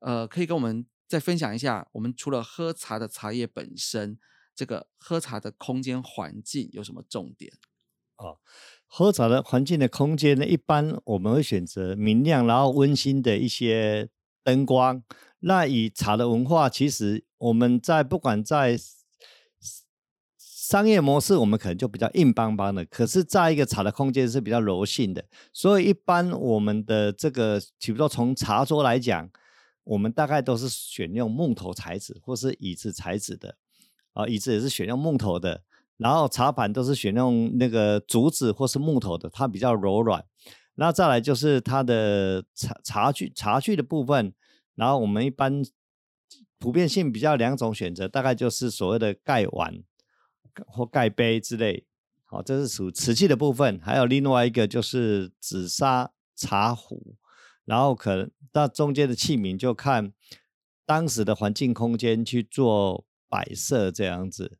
[0.00, 4.18] 呃可以跟我们再分享一下，我们除了喝茶的茶叶本身。
[4.54, 7.50] 这个喝茶的空间环境有什么重点？
[8.16, 8.36] 哦，
[8.86, 14.10] 喝茶的环境的空间呢，一般我们会选择明亮然后温馨的一些
[14.44, 15.02] 灯光。
[15.38, 18.78] 那以茶的文化，其实我们在不管在
[20.36, 25.24] 商业模式，我们可能就比较硬邦邦的；可是在一个茶的空间是比较柔性的。
[25.54, 29.30] 所以一般我们的这个，比如说从茶桌来讲，
[29.84, 33.56] 我们大概都是选用木头材质或是椅子材质的。
[34.12, 35.62] 啊，椅子也是选用木头的，
[35.96, 40.22] 然后茶盘都是选用那个竹子或是木头的，它比较柔软。
[40.74, 44.34] 那再来就是它的茶茶具茶具的部分，
[44.74, 45.62] 然后我们一般
[46.58, 49.82] 普遍性比较两种选择，大概就是所谓的盖碗
[50.66, 51.86] 或盖杯之类。
[52.24, 57.14] 好，这是属瓷器的部分，还有另外一个就是紫砂茶壶，
[57.64, 60.12] 然后可能到中间的器皿就看
[60.84, 63.06] 当时的环境空间去做。
[63.32, 64.58] 摆设这样子，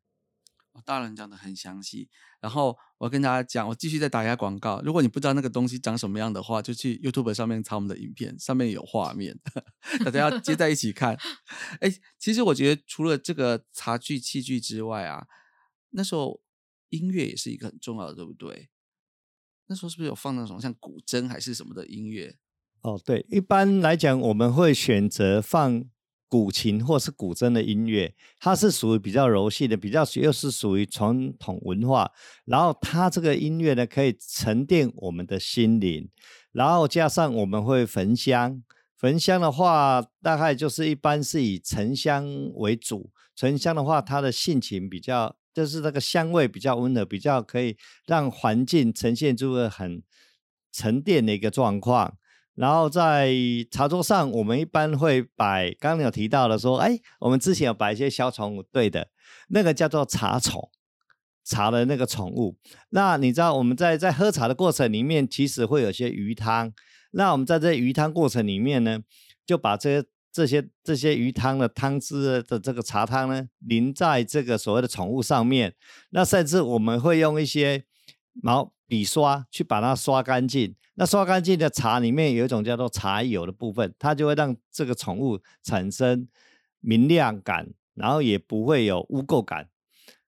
[0.83, 2.09] 大人讲的很详细。
[2.41, 4.81] 然后我跟大家讲，我继续再打一下广告。
[4.81, 9.39] 如果你不知道那个东西长什么样的话，就去 YouTube 上面查我们的影片，上面有画面，
[10.03, 11.15] 大家要接在一起看。
[11.81, 15.27] 哎，其实我觉得除了这个茶具器具之外啊，
[15.91, 16.41] 那时候
[16.89, 18.71] 音乐也是一个很重要的，对不对？
[19.67, 22.39] 那时候是不是有放那种像古筝还是什么的音乐？
[22.83, 25.83] 哦，对，一般来讲我们会选择放。
[26.29, 32.11] 古琴或是古筝的音乐，它是属于比较柔细的，比较又是属于传统文化。
[32.45, 36.09] 然后它这个音乐呢，可以沉淀我们的心灵。
[36.51, 38.63] 然后加上我们会焚香，
[38.97, 43.11] 焚香的话，大概就是一般是以沉香为主。
[43.35, 50.01] 沉香的话，它的性情比较，就是那个香味比较温和，比较可以让环境呈现出个很
[50.71, 52.17] 沉淀的一个状况。
[52.55, 53.33] 然后在
[53.71, 59.07] 茶桌上，我们一般会摆，刚刚有提到的说，哎，我们之前有摆一些小宠物，对的，
[59.49, 60.69] 那个叫做茶宠，
[61.43, 62.57] 茶的那个宠物。
[62.89, 66.71] 那你知道我们在在喝茶的过程里面，其实会有些鱼汤。
[67.11, 68.99] 那我们在这鱼汤过程里面呢，
[69.45, 75.73] 就把这些这些这些鱼汤的汤汁的这个茶汤呢，淋在这个所谓的宠物上面。
[76.11, 77.83] 那甚至我们会用一些
[78.33, 80.75] 毛笔刷去把它刷干净。
[80.95, 86.27] 那刷干净的茶里面有一种叫做茶油的部分，它就会让这个宠物产生
[86.81, 89.69] 明亮感，然后也不会有污垢感，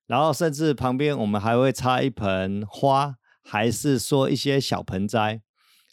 [0.08, 5.42] 然后甚至旁边我们还会插一盆花，还是说一些小盆栽，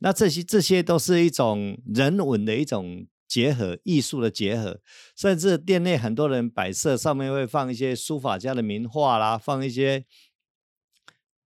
[0.00, 4.80] 那这些这些都是一种人文的一种结合，艺术的结合，
[5.14, 10.06] 甚至店内很多人摆设上面会放一些书法家的名画啦，放一些。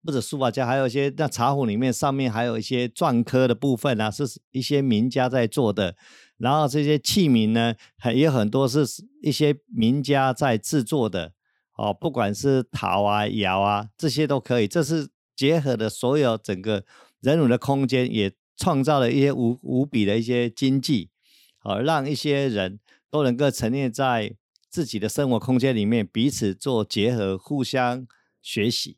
[0.07, 5.97] 不止书法家，还有一些那茶壶里面上面还有一些篆刻的部分啊，是一些名家在做的。
[6.39, 8.87] 然后这些器皿呢，很也很多是
[9.21, 11.33] 一些名家在制作的。
[11.77, 14.69] 哦，不管是陶啊、窑啊，这些都可以。
[14.69, 16.85] 这是结合的所有整个
[17.21, 21.11] 人文的空间，也创造了一些无无比的一些经济，
[21.59, 22.79] 好让一些人
[23.11, 24.35] 都能够沉淀在
[24.71, 28.07] 自己的生活空间里面，彼此做结合，互相
[28.41, 28.97] 学习。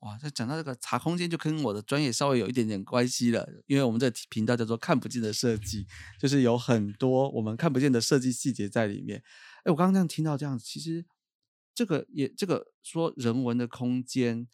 [0.00, 5.86] 哇，这讲到这个茶空间，就跟我的专业稍微有一点点关系了，因为我们这频道叫做“看不见的设计”，
[6.20, 9.22] 就是有很多我们看不见的设计细节在里面。
[9.64, 11.06] 哎，我刚刚这样听到这样，其实。
[11.72, 14.48] 这个也，这个说人文的空间，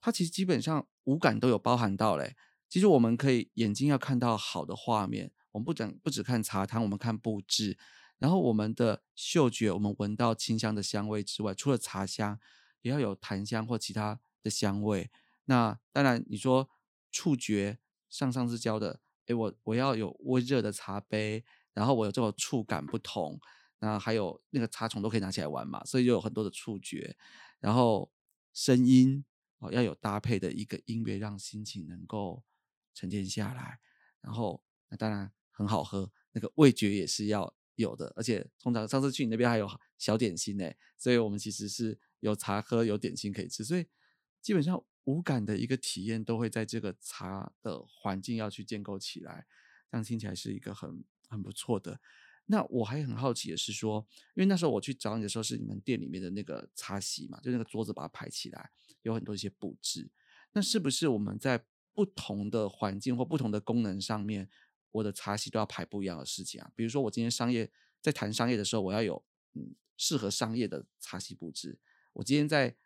[0.00, 2.36] 它其实基本上五感都有包含到嘞。
[2.68, 7.76] 其实我们可以眼睛要看到好的画面，我们不讲不只看茶汤，我们看布置，
[8.18, 12.38] 然后我们的嗅觉，我们闻到清香的香味之外，除了茶香，
[12.82, 15.10] 也要有檀香或其他的香味。
[15.46, 16.70] 那当然，你说
[17.10, 23.40] 触觉，上上次教的，诶，我我要有温热的茶杯，然后我有这种触感不同。
[23.80, 27.16] 那还有那个茶虫都可以拿起来玩嘛，所以就有很多的触觉，
[27.58, 28.10] 然后
[28.54, 29.24] 声音
[29.58, 32.42] 哦要有搭配的一个音乐，让心情能够
[32.94, 33.80] 沉淀下来。
[34.22, 43.86] 然后那当然很好喝，那个味觉也是要有的，而且通常上次去你那边还有小点心呢，所以我们其实是有茶喝有点心可以吃，所以
[44.44, 49.46] 基本上无感的一个体验都会在这个茶的环境要去建构起来，
[49.90, 51.98] 这样听起来是一个很很不错的。
[52.44, 60.10] 那我还很好奇的是说，因为那时候我去找你的时候，是你们店里面的那个茶席嘛，就那个桌子把它排起来，有很多一些布置。
[60.52, 64.50] 那是不是我们在不同的环境或不同的功能上面，
[64.90, 66.70] 我的茶席都要排不一样的事情啊？
[66.76, 71.78] 比如说我今天商业在谈商业的时候，我要有嗯适合商业的茶席布置；
[72.12, 72.76] 我今天在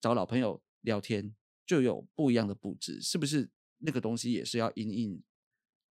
[0.00, 1.34] 找老朋友聊天，
[1.66, 3.00] 就有不一样的布置。
[3.00, 5.22] 是不是那个东西也是要因应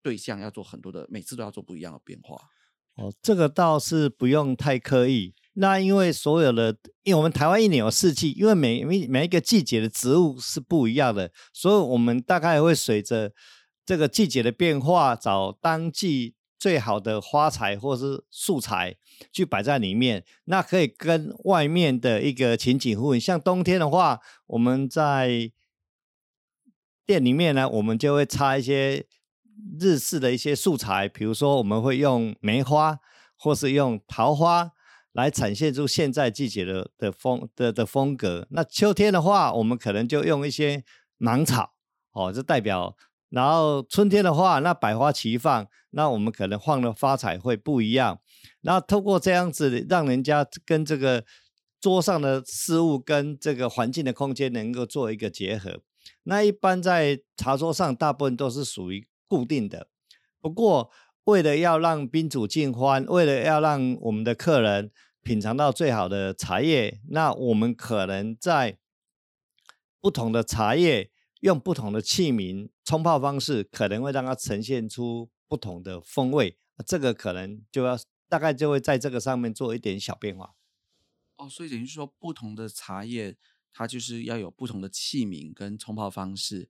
[0.01, 2.37] 对象，要做很多的，每次都要做不一样的变化？
[2.95, 5.35] 哦，这个倒是不用太刻意。
[5.53, 13.33] 那因为所有的，因为我们台湾一年有四季，因为每每每一个季节的植物是不一样的，所以我们大概会随着
[13.85, 18.95] 这个季节的变化，找当季最好的花材或是素材
[19.31, 20.23] 去摆在里面。
[20.45, 23.21] 那可以跟外面的一个情景呼应。
[23.21, 25.51] 像冬天的话，我们在
[27.05, 29.05] 店里面呢，我们就会插一些。
[29.79, 32.99] 日式的一些素材，比如说我们会用梅花，
[33.35, 34.71] 或是用桃花
[35.13, 38.45] 来展现出现在季节的的风的的风格。
[38.51, 40.83] 那秋天的话，我们可能就用一些
[41.17, 41.73] 芒草，
[42.11, 42.95] 哦，这代表。
[43.29, 48.19] 然后春天的话，那百花齐放，那我们可能放的花彩会不一样。
[48.61, 51.25] 那透过这样子，让人家跟这个
[51.79, 55.81] 桌上的事物跟这个环境的空间能够做一个结合。
[56.23, 59.07] 那一般在茶桌上，大部分都是属于。
[59.29, 59.89] 固定的，
[60.39, 60.89] 不过
[61.25, 64.89] 为了要让宾主尽欢，为了要让我们的客人
[65.21, 68.77] 品尝到最好的茶叶，那我们可能在
[69.99, 76.57] 不同的茶叶用不同的器皿冲泡方式，可能会让它呈现出不同的风味。
[76.85, 77.97] 这个可能就要
[78.29, 80.55] 大概就会在这个上面做一点小变化。
[81.37, 83.37] 哦，所以等于说不同的茶叶，
[83.71, 86.69] 它就是要有不同的器皿跟冲泡方式。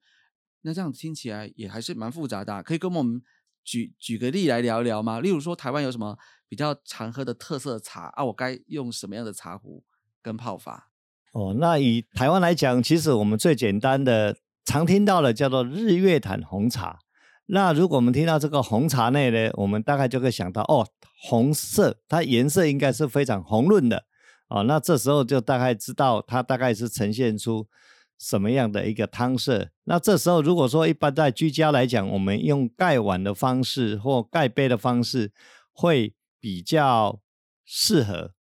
[0.62, 3.22] 那这样听起来也还是蛮复杂的，可以跟我们
[3.64, 5.22] 举举个例来聊一聊吗？
[5.22, 6.18] 例如说台湾有什么
[6.50, 8.26] 比较常喝的特色茶啊？
[8.26, 9.86] 我该用什么样的茶壶
[10.22, 10.92] 跟泡法？
[11.32, 14.38] 哦，那以台湾来讲，其实我们最简单的
[14.68, 17.00] 常听到的叫做日月潭红茶。
[17.46, 20.86] 那如果我们听到这个红茶内呢，我们大概就会想到哦，
[21.30, 24.04] 红色，它颜色应该是非常红润的
[24.50, 24.64] 哦。
[24.64, 27.68] 那这时候就大概知道它大概是呈现出。
[28.20, 29.70] 什么样的一个汤色？
[29.84, 35.32] 那这时候如果说一般在居家来讲，我们用盖碗的方式或盖杯的方式
[35.72, 37.20] 会比较
[37.64, 38.32] 适合。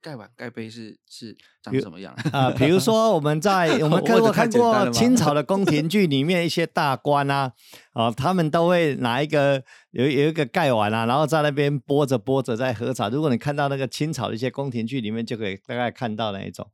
[0.00, 2.50] 盖碗盖杯是是长什么样啊？
[2.50, 7.52] 比如说我们在 我们看过看过清朝的宫廷 剧里面一些大官啊，
[7.92, 13.08] 啊，他们都会拿一个有有一个盖碗啊，然后在那边拨着拨着在喝茶。
[13.08, 16.70] 如果你看到那个清朝的一些宫廷剧里面，就可以大概看到那一种。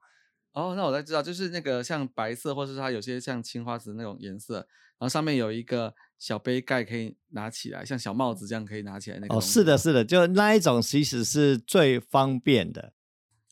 [0.53, 9.37] 哦，那我才知道，就是那个像白色，或是它有些像青花瓷那种颜色，然后上面有一个小杯盖可以拿起来，像小帽子这样可以拿起来那个。
[9.37, 12.95] 哦，是的，是的，就那一种其实是最方便的。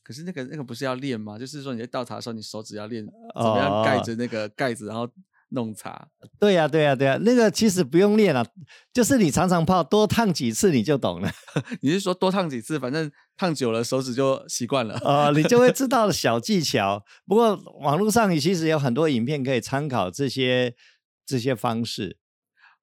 [0.05, 1.39] 可是那个那个不是要练吗？
[1.39, 5.09] 就是说你在倒茶的时候，你手指要练怎么样盖着那个盖子，然后
[5.49, 6.07] 弄茶。
[6.39, 8.45] 对呀、对呀、对呀、那个其实不用练了，
[8.93, 11.31] 就是你常常泡，多烫几次你就懂了。
[11.81, 14.95] 你是说多烫几次，反正烫久了手指就习惯了。
[14.99, 17.03] 啊，你就会知 道小技巧。
[17.25, 20.75] 不过网络上其实有很多影片可以参考这些
[21.25, 22.19] 这些方式。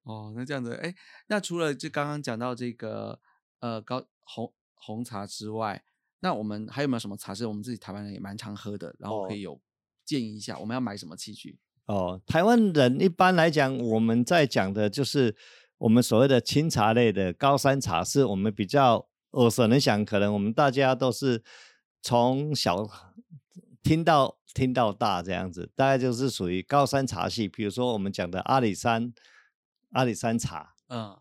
[0.03, 0.93] 哦，那这样子，哎，
[1.27, 3.19] 那除了就刚刚讲到这个
[3.61, 5.81] 呃高红红茶之外，
[6.23, 9.59] 那我们还有没有什么茶是我们自己台湾人也蛮常喝的，然后可以有
[10.05, 11.59] 建议一下，我们要买什么器具？
[11.87, 15.35] 哦，台湾人一般来讲，我们在讲的就是
[15.79, 21.43] 我们所谓的清茶类的高山茶，是我们比较耳熟能详，可能我们大家都是
[22.01, 22.87] 从小
[23.83, 27.49] 听到听到大这样子，大概就是属于高山茶系。
[27.49, 29.13] 比如说我们讲的阿里山
[29.91, 31.19] 阿里山茶，嗯，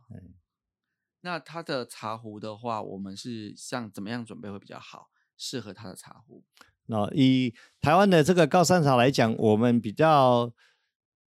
[1.22, 6.44] 那它的茶壶的话，我们是像怎么样准备会比较好，适合它的茶壶？
[6.86, 10.52] 那、以台湾的这个高山茶来讲，我们比较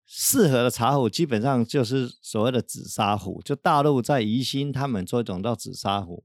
[0.05, 3.40] 适合的茶壶，基本上就是所谓的紫砂壶。
[3.42, 6.24] 就大陆在宜兴，他们做一种叫紫砂壶。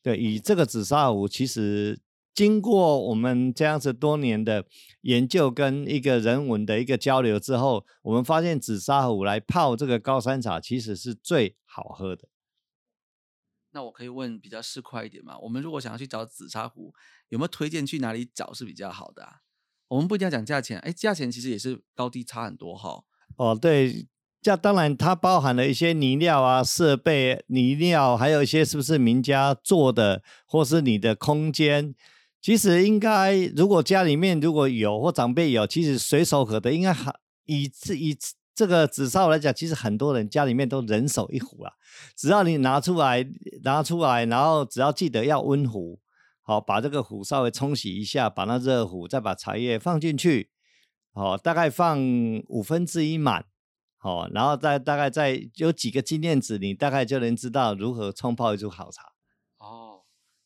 [0.00, 2.00] 对，以这个紫砂壶，其实
[2.32, 4.64] 经过我们这样子多年的
[5.02, 12.28] 研究跟一个人文的一个交流之后，我们发现紫砂壶来泡这个高山茶，其实是最好喝的。
[13.72, 15.38] 那我可以问比较市侩一点吗？
[15.38, 16.92] 我们如果想要去找紫砂壶，
[17.30, 19.36] 有没有推荐去哪里找是比较好的啊？
[19.88, 23.04] 我们不一定要讲价钱，哎，价钱其实也是高低差很多哈。
[23.36, 24.06] 哦，对，
[24.40, 31.94] 这当然它包含了一些泥料啊、设备、泥料，还有一些是不是名家做的，或是你的空间。
[32.40, 37.14] 其实应该，如果家里面如果有或长辈有，其实随手可得，应该还
[37.44, 38.16] 以这以
[38.54, 41.72] 这个紫砂壶来讲，其实很多人家里面都人手一壶啊。
[42.16, 43.26] 只要你拿出来，
[43.64, 46.00] 拿出来，然后只要记得要温壶，
[46.42, 50.50] 好，把这个壶稍微冲洗一下，把那热壶再把茶叶放进去，
[51.14, 51.98] 好，大概放
[52.48, 53.46] 五分之一满，
[53.96, 59.11] 好，然后再大概再有几个纪念纸，你大概就能知道如何冲泡一壶好茶。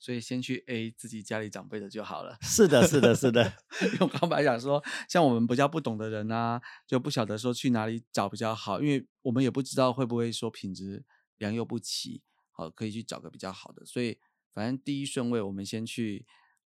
[0.06, 2.38] 哦，所以先去 A 自己家里长辈的就好了。
[2.40, 3.52] 是的，是的，是的，
[3.98, 11.04] 我刚本来想说，像我们比较不懂的人啊，就不晓得说去哪里找比较好，因为我们也不知道会不会说品质
[11.38, 13.84] 良莠不齐，好，可以去找个比较好的。
[13.84, 14.18] 所以
[14.54, 16.24] 反正第一顺位，我们先去，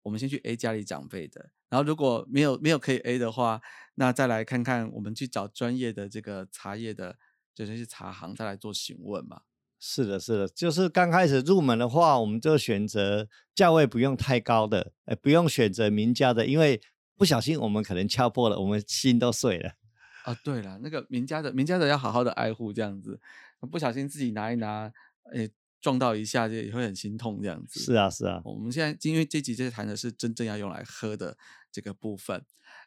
[0.03, 3.61] 我们先去 A 家里长辈的，然后如果没有没有可以 A 的话，
[3.97, 7.18] 那再来看看我们去找专业的这个茶叶的，
[7.53, 9.43] 就是茶行再来做询问嘛。
[9.87, 16.80] 是的，是的，就是刚开始入门的话，我们就选择价位不用太高的，呃，不用选择名家的，因为
[17.18, 19.74] 不小心我们可能敲破了，我们心都碎了。
[20.24, 23.20] 啊，对了，那个名家的名家的要好好的爱护，这样子，
[23.70, 24.91] 不小心自己拿一拿，
[25.35, 25.51] 诶，
[25.82, 27.78] 撞到一下就也会很心痛，这样子。
[27.80, 31.37] 是啊，是啊，我们现在因为这集在谈的是真正要用来喝的
[31.70, 32.43] 这个部分。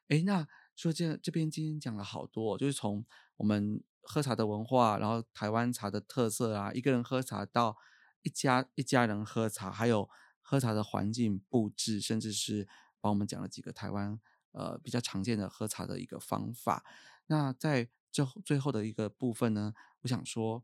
[0.08, 3.06] 诶，那说这这边今天讲了好多哦，就是从
[3.38, 7.76] 我们喝茶的文化，然后台湾茶的特色啊，一个人喝茶到
[8.22, 10.10] 一家一家人喝茶，还有
[10.42, 12.68] 喝茶的环境布置，甚至是
[13.02, 14.18] 帮我们讲了几个台湾
[14.54, 16.86] 呃比较常见的喝茶的一个方法。
[17.28, 20.64] 那在最后最后的一个部分呢，我想说，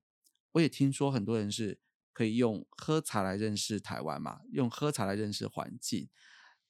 [0.54, 1.78] 我也听说很多人是
[2.14, 6.10] 可以用喝茶来认识台湾嘛，用喝茶来认识环境，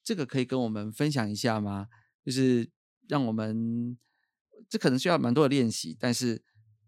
[0.04, 1.90] 这个可以跟我们分享一下吗？
[2.26, 2.72] 就是
[3.08, 3.98] 让我们
[4.68, 6.44] 这可能需要蛮多的练习，但是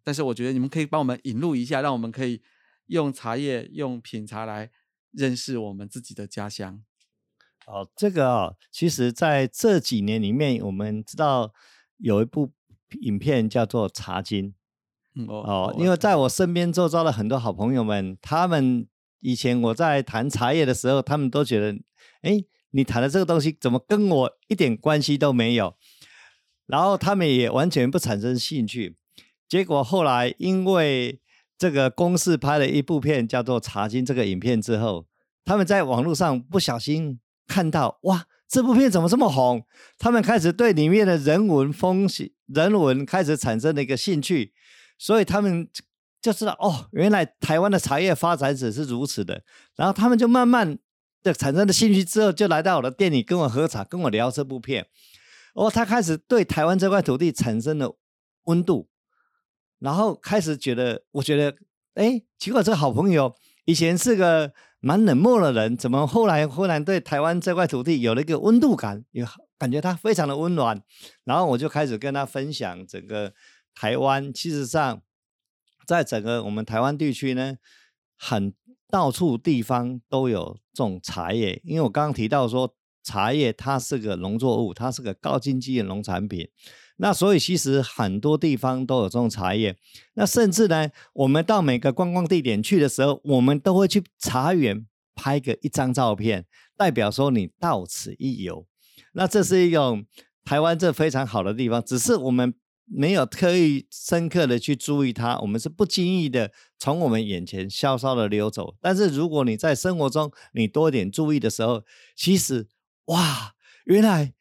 [0.06, 2.42] 但是我觉得你们可以帮我们引路一下，让我们可以
[2.86, 4.70] 用茶叶用品茶来
[5.12, 6.84] 认识我们自己的家乡。
[7.66, 11.52] 哦，这个哦，其实在这几年里面，我们知道
[11.98, 12.54] 有一部
[13.02, 14.50] 影片叫做《茶经》。
[15.16, 18.88] 嗯哦哦，因为在我身边周遭的很多好朋友们，他们
[19.22, 21.80] 以前我在谈茶叶的时候，他们都觉得，
[22.22, 25.76] 哎，你谈的这个东西怎么跟我一点关系都没有？
[26.68, 28.98] 然后他们也完全不产生兴趣。
[29.48, 31.20] 结果后来因为
[31.58, 35.06] 这个公司拍了一部片叫做《茶经》这个影片之后，
[35.44, 39.66] 他们在网络上不小心看到，哇，这部片怎么这么红？
[39.98, 44.54] 他们开始对里面的人文风情、人文开始产生了一个兴趣。
[44.98, 45.68] 所以他们
[46.22, 49.44] 就知道哦，原来台湾的茶叶发展史是如此的。
[49.76, 50.78] 然后他们就慢慢
[51.22, 54.88] 的产生了兴趣之后，就来到我的店里跟我喝茶，跟我聊这部片。
[55.54, 57.98] 哦，他开始对台湾这块土地产生了
[58.46, 58.88] 温度，
[59.80, 61.56] 然后开始觉得，我觉得，
[61.94, 63.34] 哎，奇怪，这个好朋友
[63.66, 69.26] 以前是个蛮冷漠的人，怎么后来忽然对台湾这块土地有了一个温度感，有
[69.58, 70.82] 感觉他非常的温暖。
[71.24, 73.34] 然后我就开始跟他分享整个。
[73.78, 75.02] 台湾其实上，
[75.86, 77.58] 在整个我们台湾地区呢，
[78.18, 78.54] 很
[78.90, 81.62] 到处地方都有种茶叶。
[81.66, 82.74] 因为我刚刚提到说，
[83.04, 86.48] 茶叶它是个农作物，它是个高经济的农产品。
[86.98, 89.76] 那所以其实很多地方都有这种茶叶。
[90.14, 94.86] 那甚至呢，我们到每个观光地点去的时候，我们都会去茶园
[95.16, 96.46] 拍个一张照片，
[96.78, 98.66] 代表说你到此一游。
[99.14, 100.06] 那这是一种
[100.44, 102.54] 台湾这非常好的地方，只是我们。
[102.88, 108.76] 没有特意深刻的去注意它，我们是不经意的从我们眼前潇潇的溜走。
[108.80, 111.82] 但是如果你在生活中你多点注意的时候，
[112.16, 112.68] 其实
[113.06, 114.36] 哇，原来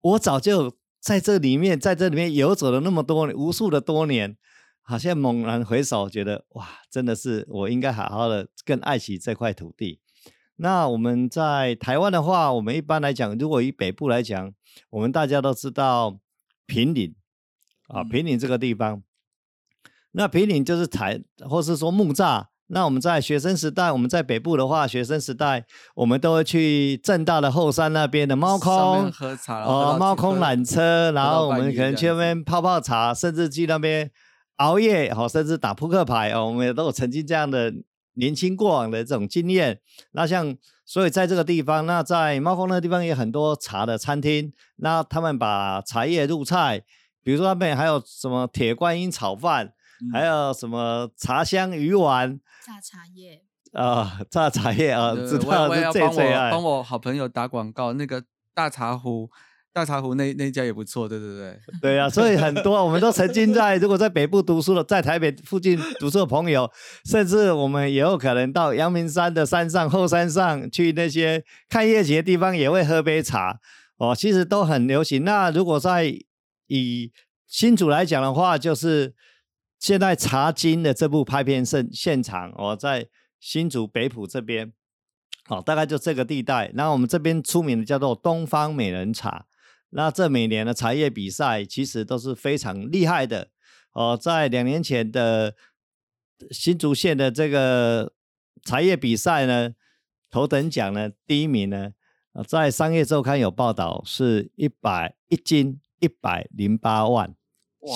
[0.00, 4.38] 我早就在这里面，在这里面游走了那么多无数的多年，
[4.80, 10.00] 好像猛然回首，觉得哇，真的是我应该好好的更爱惜这块土地。
[10.56, 14.54] 那我们在台湾的话，我们一般来讲，如果以北部来讲，
[14.88, 16.20] 我们大家都知道
[16.64, 17.14] 平岭。
[17.88, 19.02] 啊，平岭这个地方，
[20.12, 22.46] 那平岭就是台，或是说木栅。
[22.68, 34.10] 那我们在学生时代，我们在北部的话，学生时代我们都会去正大的后山那边的猫空喝茶，哦，猫空缆车，然后我们可能去那边泡泡茶，甚至去那边
[34.56, 37.72] 熬夜，哦，甚至打扑克牌哦，我们也都有曾经这样的
[38.14, 39.80] 年轻过往的这种经验。
[40.12, 40.56] 那像，
[40.86, 46.82] 所以在这个地方，那在猫空那个地方也很多茶的餐厅，那他们把茶叶入菜。
[47.22, 49.72] 比如说那边还有什么铁观音炒饭，
[50.12, 53.42] 还有什么茶香鱼丸，榨茶叶
[53.74, 56.50] 啊，榨茶叶啊，知道是最最爱。
[56.50, 59.28] 帮我好朋友打广告，那个大茶壶，
[59.70, 66.70] 大茶壶那那家也不错，对对对，对啊，所以很多我们都曾经在如果在北部读书的，在台北附近读书的朋友，
[67.04, 73.58] 甚至我们也有可能到阳明山的山上后山上去那些看夜景的地方，也会喝杯茶
[73.98, 75.22] 哦，其实都很流行。
[75.22, 76.06] 那如果在
[76.68, 77.12] 以
[77.46, 79.12] 新竹来讲的话，就是
[79.84, 83.06] 现在《茶经》的这部拍片现现场，我在
[83.38, 84.72] 新竹北浦这边，
[85.44, 86.70] 好，大概就这个地带。
[86.72, 89.44] 那我们这边出名的叫做东方美人茶。
[89.90, 93.50] 那这每年的茶叶比赛其实都是非常厉害的。
[93.92, 95.54] 哦，在两年前的
[96.50, 98.14] 新竹县的这个
[98.62, 99.74] 茶叶比赛呢，
[100.30, 101.90] 头等奖呢，第一名呢，
[102.48, 105.78] 在商业周刊有报道，是一百一斤。
[106.00, 107.34] 一百零八万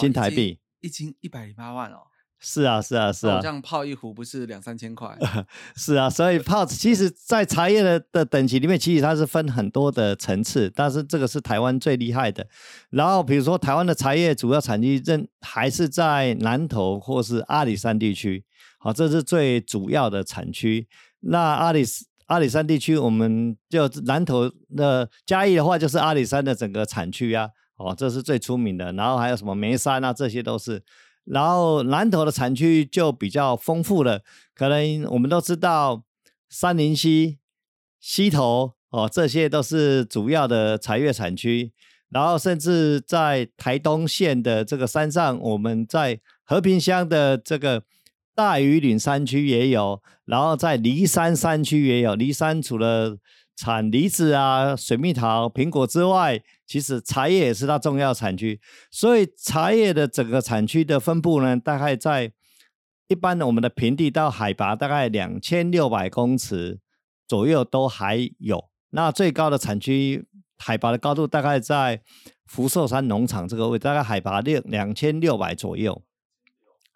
[0.01, 1.99] 新台币，一斤一百零八万哦。
[2.41, 3.41] 是啊，是啊，是啊。
[3.43, 5.19] 这样泡一壶不是两三千块？
[5.75, 12.47] 是啊，所以泡其实，在茶叶的的等级里面，其实它是分很多的层次，但是这个是台湾最厉害的。
[12.91, 18.45] 然后比如说，台湾的茶叶主要产地认还是在南投或是阿里山地区，
[18.79, 20.87] 好，这是最主要的产区。
[21.19, 21.85] 那阿里
[22.27, 27.51] 阿里山地区，我们就南投的嘉义的话，就是阿里山的整个产区啊。
[27.79, 30.83] 哦，这是最出名的，然后还有什么眉山啊，这些都是。
[31.25, 34.23] 然后南投的产区就比较丰富了，
[34.55, 36.03] 可能我们都知道
[36.49, 37.39] 三林溪、
[38.01, 41.73] 溪头哦，这些都是主要的茶叶产区。
[42.09, 47.83] 然后甚至在台东县的这个山上，我们在和平乡的这个
[48.35, 52.15] 大屿岭山区也有，然后在梨山山区也有。
[52.15, 53.19] 梨山除了
[53.59, 58.61] 产梨子啊、水蜜桃、苹果之外，其实茶叶也是它重要产区。
[58.89, 62.33] 所以茶叶的整个产区的分布呢，大概在
[63.09, 66.79] 一般的我们的平地到海拔大概两千六百公尺
[67.27, 68.71] 左右都还有。
[68.91, 70.25] 那最高的产区
[70.57, 72.01] 海拔的高度大概在
[72.47, 76.01] 福寿山农场这个位，大概海拔六两千六百左右。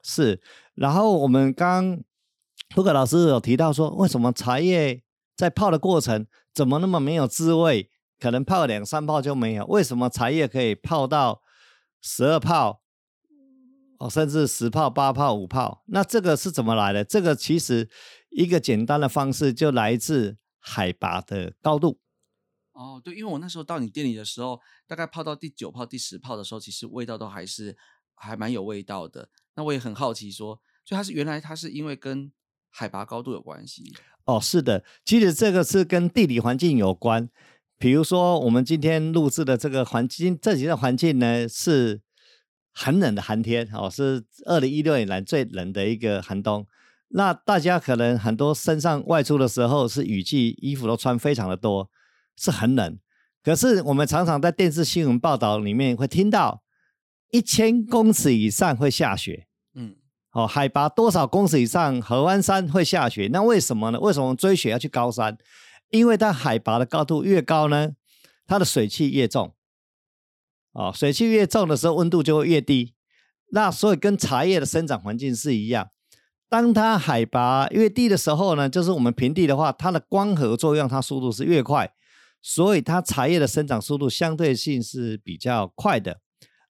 [0.04, 0.40] 是。
[0.76, 2.00] 然后我们刚
[2.72, 5.02] 胡可老师有提到说，为什么茶叶
[5.34, 6.24] 在泡的过程？
[6.54, 7.90] 怎么那么没有滋味？
[8.18, 9.64] 可能泡两三泡就没有。
[9.66, 11.42] 为什么茶叶可以泡到
[12.00, 12.82] 十二泡，
[13.98, 15.82] 哦，甚至十泡、八泡、五泡？
[15.86, 17.04] 那这个是怎么来的？
[17.04, 17.90] 这个其实
[18.30, 21.98] 一个简单的方式就来自海拔的高度。
[22.72, 27.76] 哦，对，因为我那时候到你店里的时候，大概泡到第九泡、第十泡的时候，其实味道都还是
[28.14, 29.28] 还蛮有味道的。
[29.56, 32.32] 那我也很好奇，说，所以它是原来它是因为跟
[32.72, 33.92] 海拔高度有关系？
[34.24, 37.28] 哦，是的，其实这个是跟地理环境有关。
[37.78, 42.00] 比如说，我们今天录制的这个环境，这几个环境呢是
[42.72, 46.66] 很冷的寒天，哦，是二零一六年来最冷的一个寒冬。
[47.08, 51.90] 那大家可能很多身上外出的时候是雨季，衣服都穿非常的多，
[52.36, 52.98] 是很冷。
[53.42, 56.62] 可是我们常常在电视新闻报道里面会听到，
[57.32, 59.48] 一千公尺以上会下雪。
[60.32, 63.28] 哦，海拔多少公尺以上，合湾山会下雪？
[63.32, 64.00] 那为什么呢？
[64.00, 65.36] 为什么追雪要去高山？
[65.90, 67.92] 因为它海拔的高度越高呢，
[68.46, 69.54] 它的水汽越重。
[70.72, 72.94] 哦，水汽越重的时候，温度就会越低。
[73.50, 75.90] 那所以跟茶叶的生长环境是一样，
[76.48, 81.92] 当它海拔越低的时候呢，就是我们平地的话，它的光合作用，它速度是越快，
[82.40, 86.22] 所以它茶叶的生长速度相对性是比较快的。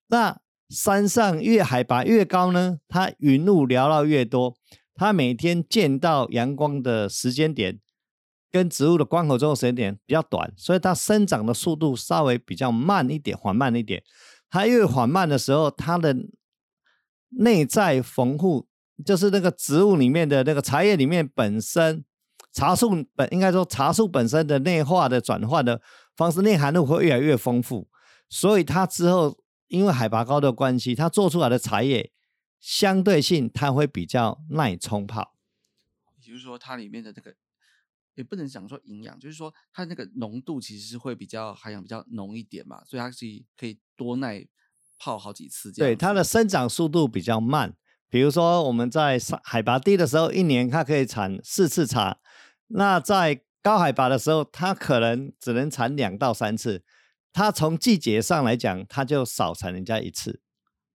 [0.09, 0.41] 那
[0.73, 4.57] 山上越海拔越高呢，它云雾缭绕越多，
[4.95, 7.79] 它每天见到阳光的时间点
[8.51, 14.03] 跟植物的光合作用时间点比较短，所以它生长的速度稍微比较慢一点，缓慢一点。
[14.49, 16.17] 它越缓慢的时候，它的
[17.29, 18.67] 内在丰富，
[19.05, 22.03] 就是那个植物里面的那个茶叶里面本身
[22.53, 25.83] 茶树本应该说茶树本身的内化的转换的
[26.17, 27.89] 方式，内含物会越来越丰富，
[28.31, 29.37] 所以它之后
[29.73, 32.13] 因为海拔高的关系，它做出来的茶叶
[32.61, 35.35] 相对性它会比较耐冲泡。
[36.19, 37.35] 也就是说，它里面的这个
[38.15, 43.25] 也不能讲说营养，就是说它那个浓度其实是会比较含氧比较浓一点嘛，所以它是
[43.57, 44.47] 可以多耐
[44.99, 45.91] 泡好几次这样。
[45.91, 47.75] 对，它的生长速度比较慢。
[48.11, 52.19] 比如说我们在上海拔低的时候，一年它可以产四次茶；
[52.67, 56.85] 那在高海拔的时候，它可能只能产两到三次。
[57.33, 60.41] 它从季节上来讲，它就少产人家一次。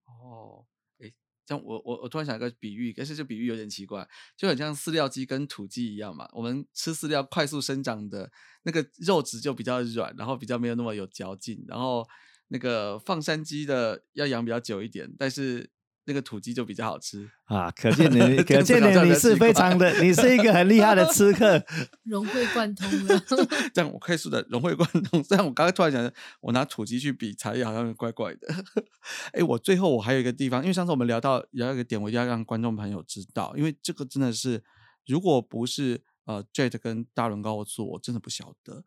[0.06, 0.66] 哦，
[1.00, 1.14] 诶，
[1.46, 6.30] 这样我我我突然想一个比喻，可是这比喻有点奇怪，就很像饲料鸡跟土鸡一样嘛。
[6.34, 8.32] 我们吃饲料快速生长的
[8.64, 12.08] 那个肉质就比较软，然后比较没有那么有嚼劲，然后
[12.50, 15.70] 那个放山鸡的要养比较久一点，但是
[16.08, 17.30] 那个土鸡就比较好吃。
[17.44, 21.62] 啊，可见你， 可见你你是非常的，你是一个很厉害的吃客。
[22.04, 23.24] 融会贯通了。
[23.74, 25.24] 这样我快速的融会贯通。
[25.24, 28.48] 虽然我刚刚突然想，我拿土鸡去比茶叶好像怪怪的。
[29.34, 34.64] 哎，我最后我还有一个地方，因为上次我们聊到聊一个点，我一定要让观众朋友知道，因为这个真的是，
[35.06, 38.84] 如果不是呃 Jet 跟大伦高做，我真的不晓得。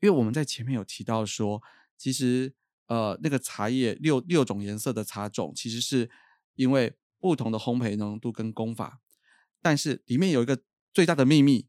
[0.00, 1.62] 因为我们在前面有提到说，
[1.98, 2.54] 其实
[2.86, 6.10] 呃那个茶叶六六种颜色的茶种，其实是
[6.54, 9.00] 因为不同的烘焙浓度跟功法，
[9.60, 11.68] 但是里面有一个最大的秘密，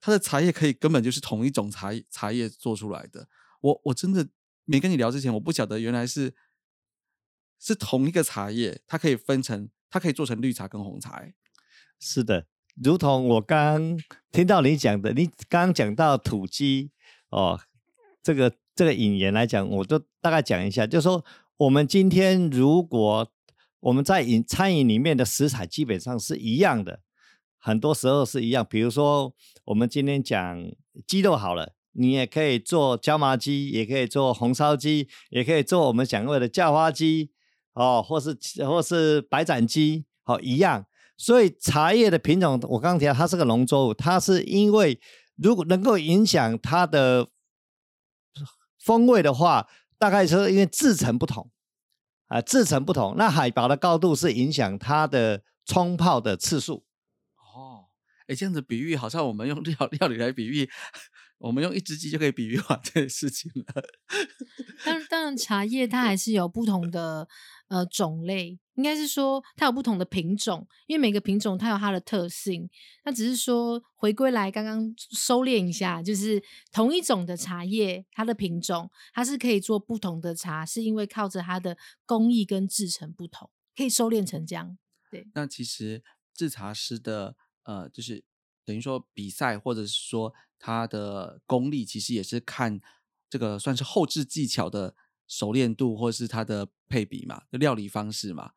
[0.00, 3.28] 它的茶叶可以根本就是同一种茶茶叶做出来的。
[3.60, 4.28] 我我真的
[4.64, 6.34] 没跟你聊之前，我不晓得原来是
[7.58, 11.24] 是同一个茶叶，它可以分成，它可以做成绿茶跟红茶。
[11.98, 12.46] 是的，
[12.82, 13.98] 如同我刚
[14.30, 16.92] 听到你讲的，你刚刚讲到土鸡
[17.30, 17.58] 哦，
[18.22, 21.24] 这个这个引言来讲，我就大概讲一下，就说
[21.56, 23.32] 我们今天如果
[23.86, 27.00] 我们在饮餐饮里面的食材基本上是一样的，
[27.56, 28.66] 很多时候是一样。
[28.68, 29.32] 比如说
[29.66, 30.60] 我们今天讲
[31.06, 37.30] 鸡肉好了，你也可以做椒麻鸡，也可以做红烧鸡，也可以做我们讲过的叫花鸡
[37.74, 40.84] 哦，或是或是白斩鸡，好、一样。
[41.16, 45.00] 所以茶叶的品种，我刚刚提到它是个农作物，它是因为
[45.36, 47.28] 如果能够影响它的
[48.80, 51.48] 风味的话，大概是因为制成不同
[52.28, 53.14] 啊，制成不同。
[53.16, 56.84] 那海拔的高度是影响它的冲泡的次数。
[57.36, 57.86] 哦，
[58.26, 60.68] 哎，这样子比喻好像我们用料 料理来比喻，
[61.38, 63.82] 我们用一只鸡就可以比喻完这件事情了。
[64.84, 67.28] 但，当然，茶叶它还是有不同的
[67.68, 72.68] 呃种类，应该是说它有不同的品种，因为每个品种它有它的特性。
[73.04, 76.42] 那只是说回归来，刚刚收敛一下，就是
[76.72, 84.78] 同一种的茶叶，它的品种它是可以做不同的茶，是因为靠着它的工艺跟制成不同，可以收敛成这样。
[85.10, 86.02] 对那其实
[86.34, 88.24] 制茶师的呃，就是
[88.64, 92.80] 等于说比赛，或者是说他的功力，其实也是看
[93.30, 94.94] 这个算是后置技巧的
[95.26, 98.50] 熟练度，或是它的配比嘛，料理方式嘛。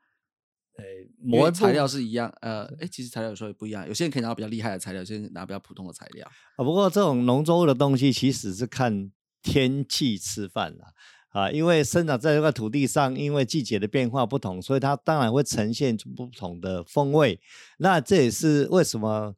[1.22, 6.26] 因为磨材料是一样，呃，哎，其实材料有时候也不一样，有些人可以拿到比较厉害的材料，有些人拿比较普通的材料。
[6.56, 9.12] 啊，不过这种农作物的东西其实是看
[9.42, 10.94] 天气吃饭啦。
[11.32, 17.40] 啊，因为生长在这块土地上，因为季节的变化不同，所以它当然会呈现出不同的风味。
[17.78, 19.36] 那这也是为什么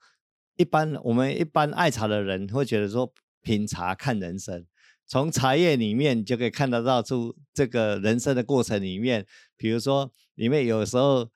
[0.58, 3.12] 一般我们一般爱茶的人会觉得说，
[3.42, 4.66] 品茶看人生，
[5.12, 11.30] 从茶叶里面你就可以看得到出这个人生的过程里面，比如说里面有时候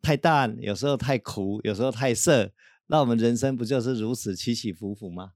[0.00, 2.52] 太淡，有时候太苦，有时候太涩，
[2.86, 5.32] 那我们人生不就是如此起起伏伏吗？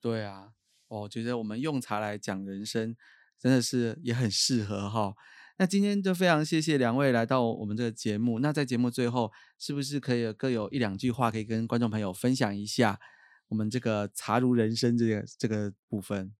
[0.00, 0.52] 对啊，
[0.88, 2.96] 我觉得我们用茶来讲人生，
[3.38, 5.12] 真的是也很适合哈。
[5.58, 8.38] 那今天就非常谢谢两位来到我们这个节目。
[8.38, 12.98] 那在节目最后，是不是可以各有一两句话可以跟观众朋友分享一下
[13.48, 16.32] 我们这个茶如人生这个这个部分？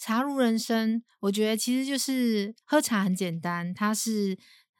[0.00, 4.38] 茶如人生，我觉得其实就是喝茶很简单，它是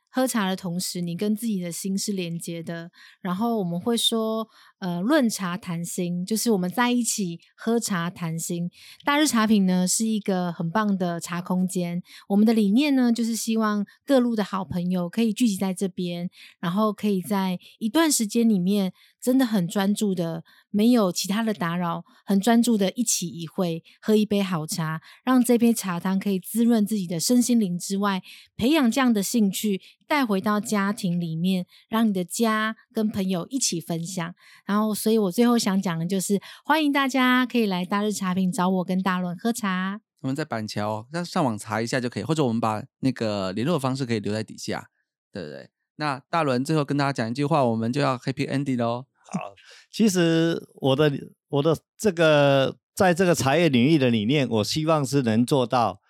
[0.08, 2.90] 喝茶的同时，你跟自己的心是连接的。
[3.20, 4.48] 然后我们会说，
[4.78, 8.70] 呃，论茶谈心，就是我们在一起喝茶谈心。
[9.04, 28.22] 大日茶品呢是一个很棒的茶空间，我们的理念呢就是希望各路的好朋友可以聚集在这边，然后可以在一段时间里面真的很专注的，没有其他的打扰，很专注的一起一会，喝一杯好茶，让这杯茶汤可以滋润自己的身心灵之外，
[28.56, 34.34] 培养这样的兴趣，带回到家庭里面，让你的家跟朋友一起分享。
[34.64, 40.00] 然后，所以我最后想讲的就是，欢迎大家可以来大日茶品找我跟大伦喝茶。
[40.22, 44.88] 我们在板桥，那上网查一下就可以，或者我们把那个联络方式可以留在底下，
[45.32, 45.70] 对不对？
[45.96, 49.06] 那大伦最后跟大家讲一句话，我们就要 happy ending 喽。
[49.32, 49.54] 好，
[49.90, 51.12] 其实我的
[51.48, 56.00] 我的这个在这个茶叶领域的理念，我希望是能做到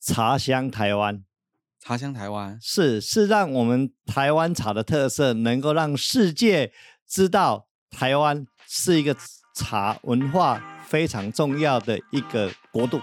[0.00, 1.24] 茶香台湾，
[1.80, 6.72] 茶香台湾，是是让我们台湾茶的特色能够让世界
[7.08, 9.16] 知道台湾是一个
[9.54, 13.00] 茶文化非常重要的一个国度。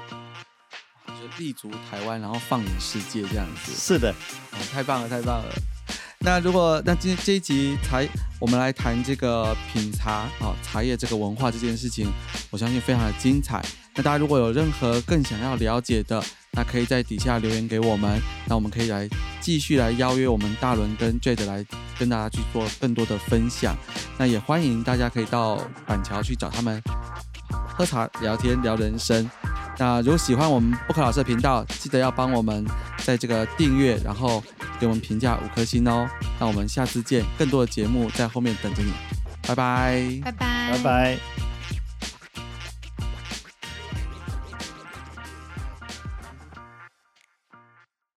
[1.07, 3.71] 就立足台湾，然后放眼世界这样子。
[3.71, 5.49] 是的，哦，太棒了，太棒了。
[6.19, 8.07] 那如果那今这一集才
[8.39, 12.11] 我们来谈这个品茶哦，茶叶这个文化这件事情，
[12.49, 13.63] 我相信非常的精彩。
[13.93, 19.07] 那大家如果有任何更想要了解的，那可以在底下留言给我们，那我们可以来
[19.39, 21.65] 继续来邀约我们大伦跟 Jade 来
[21.99, 23.77] 跟大家去做更多的分享。
[24.17, 26.81] 那也欢迎大家可以到板桥去找他们
[27.49, 29.29] 喝茶、聊天、聊人生。
[29.77, 32.65] 那如果喜欢我们不可老师的频道，记得要帮我们
[32.99, 34.43] 在这个订阅，然后
[34.79, 36.07] 给我们评价五颗星哦。
[36.39, 38.91] 那我们下次见，更多的节目在后面等着你，
[39.47, 40.21] 拜拜。
[40.23, 41.34] 拜拜，拜拜。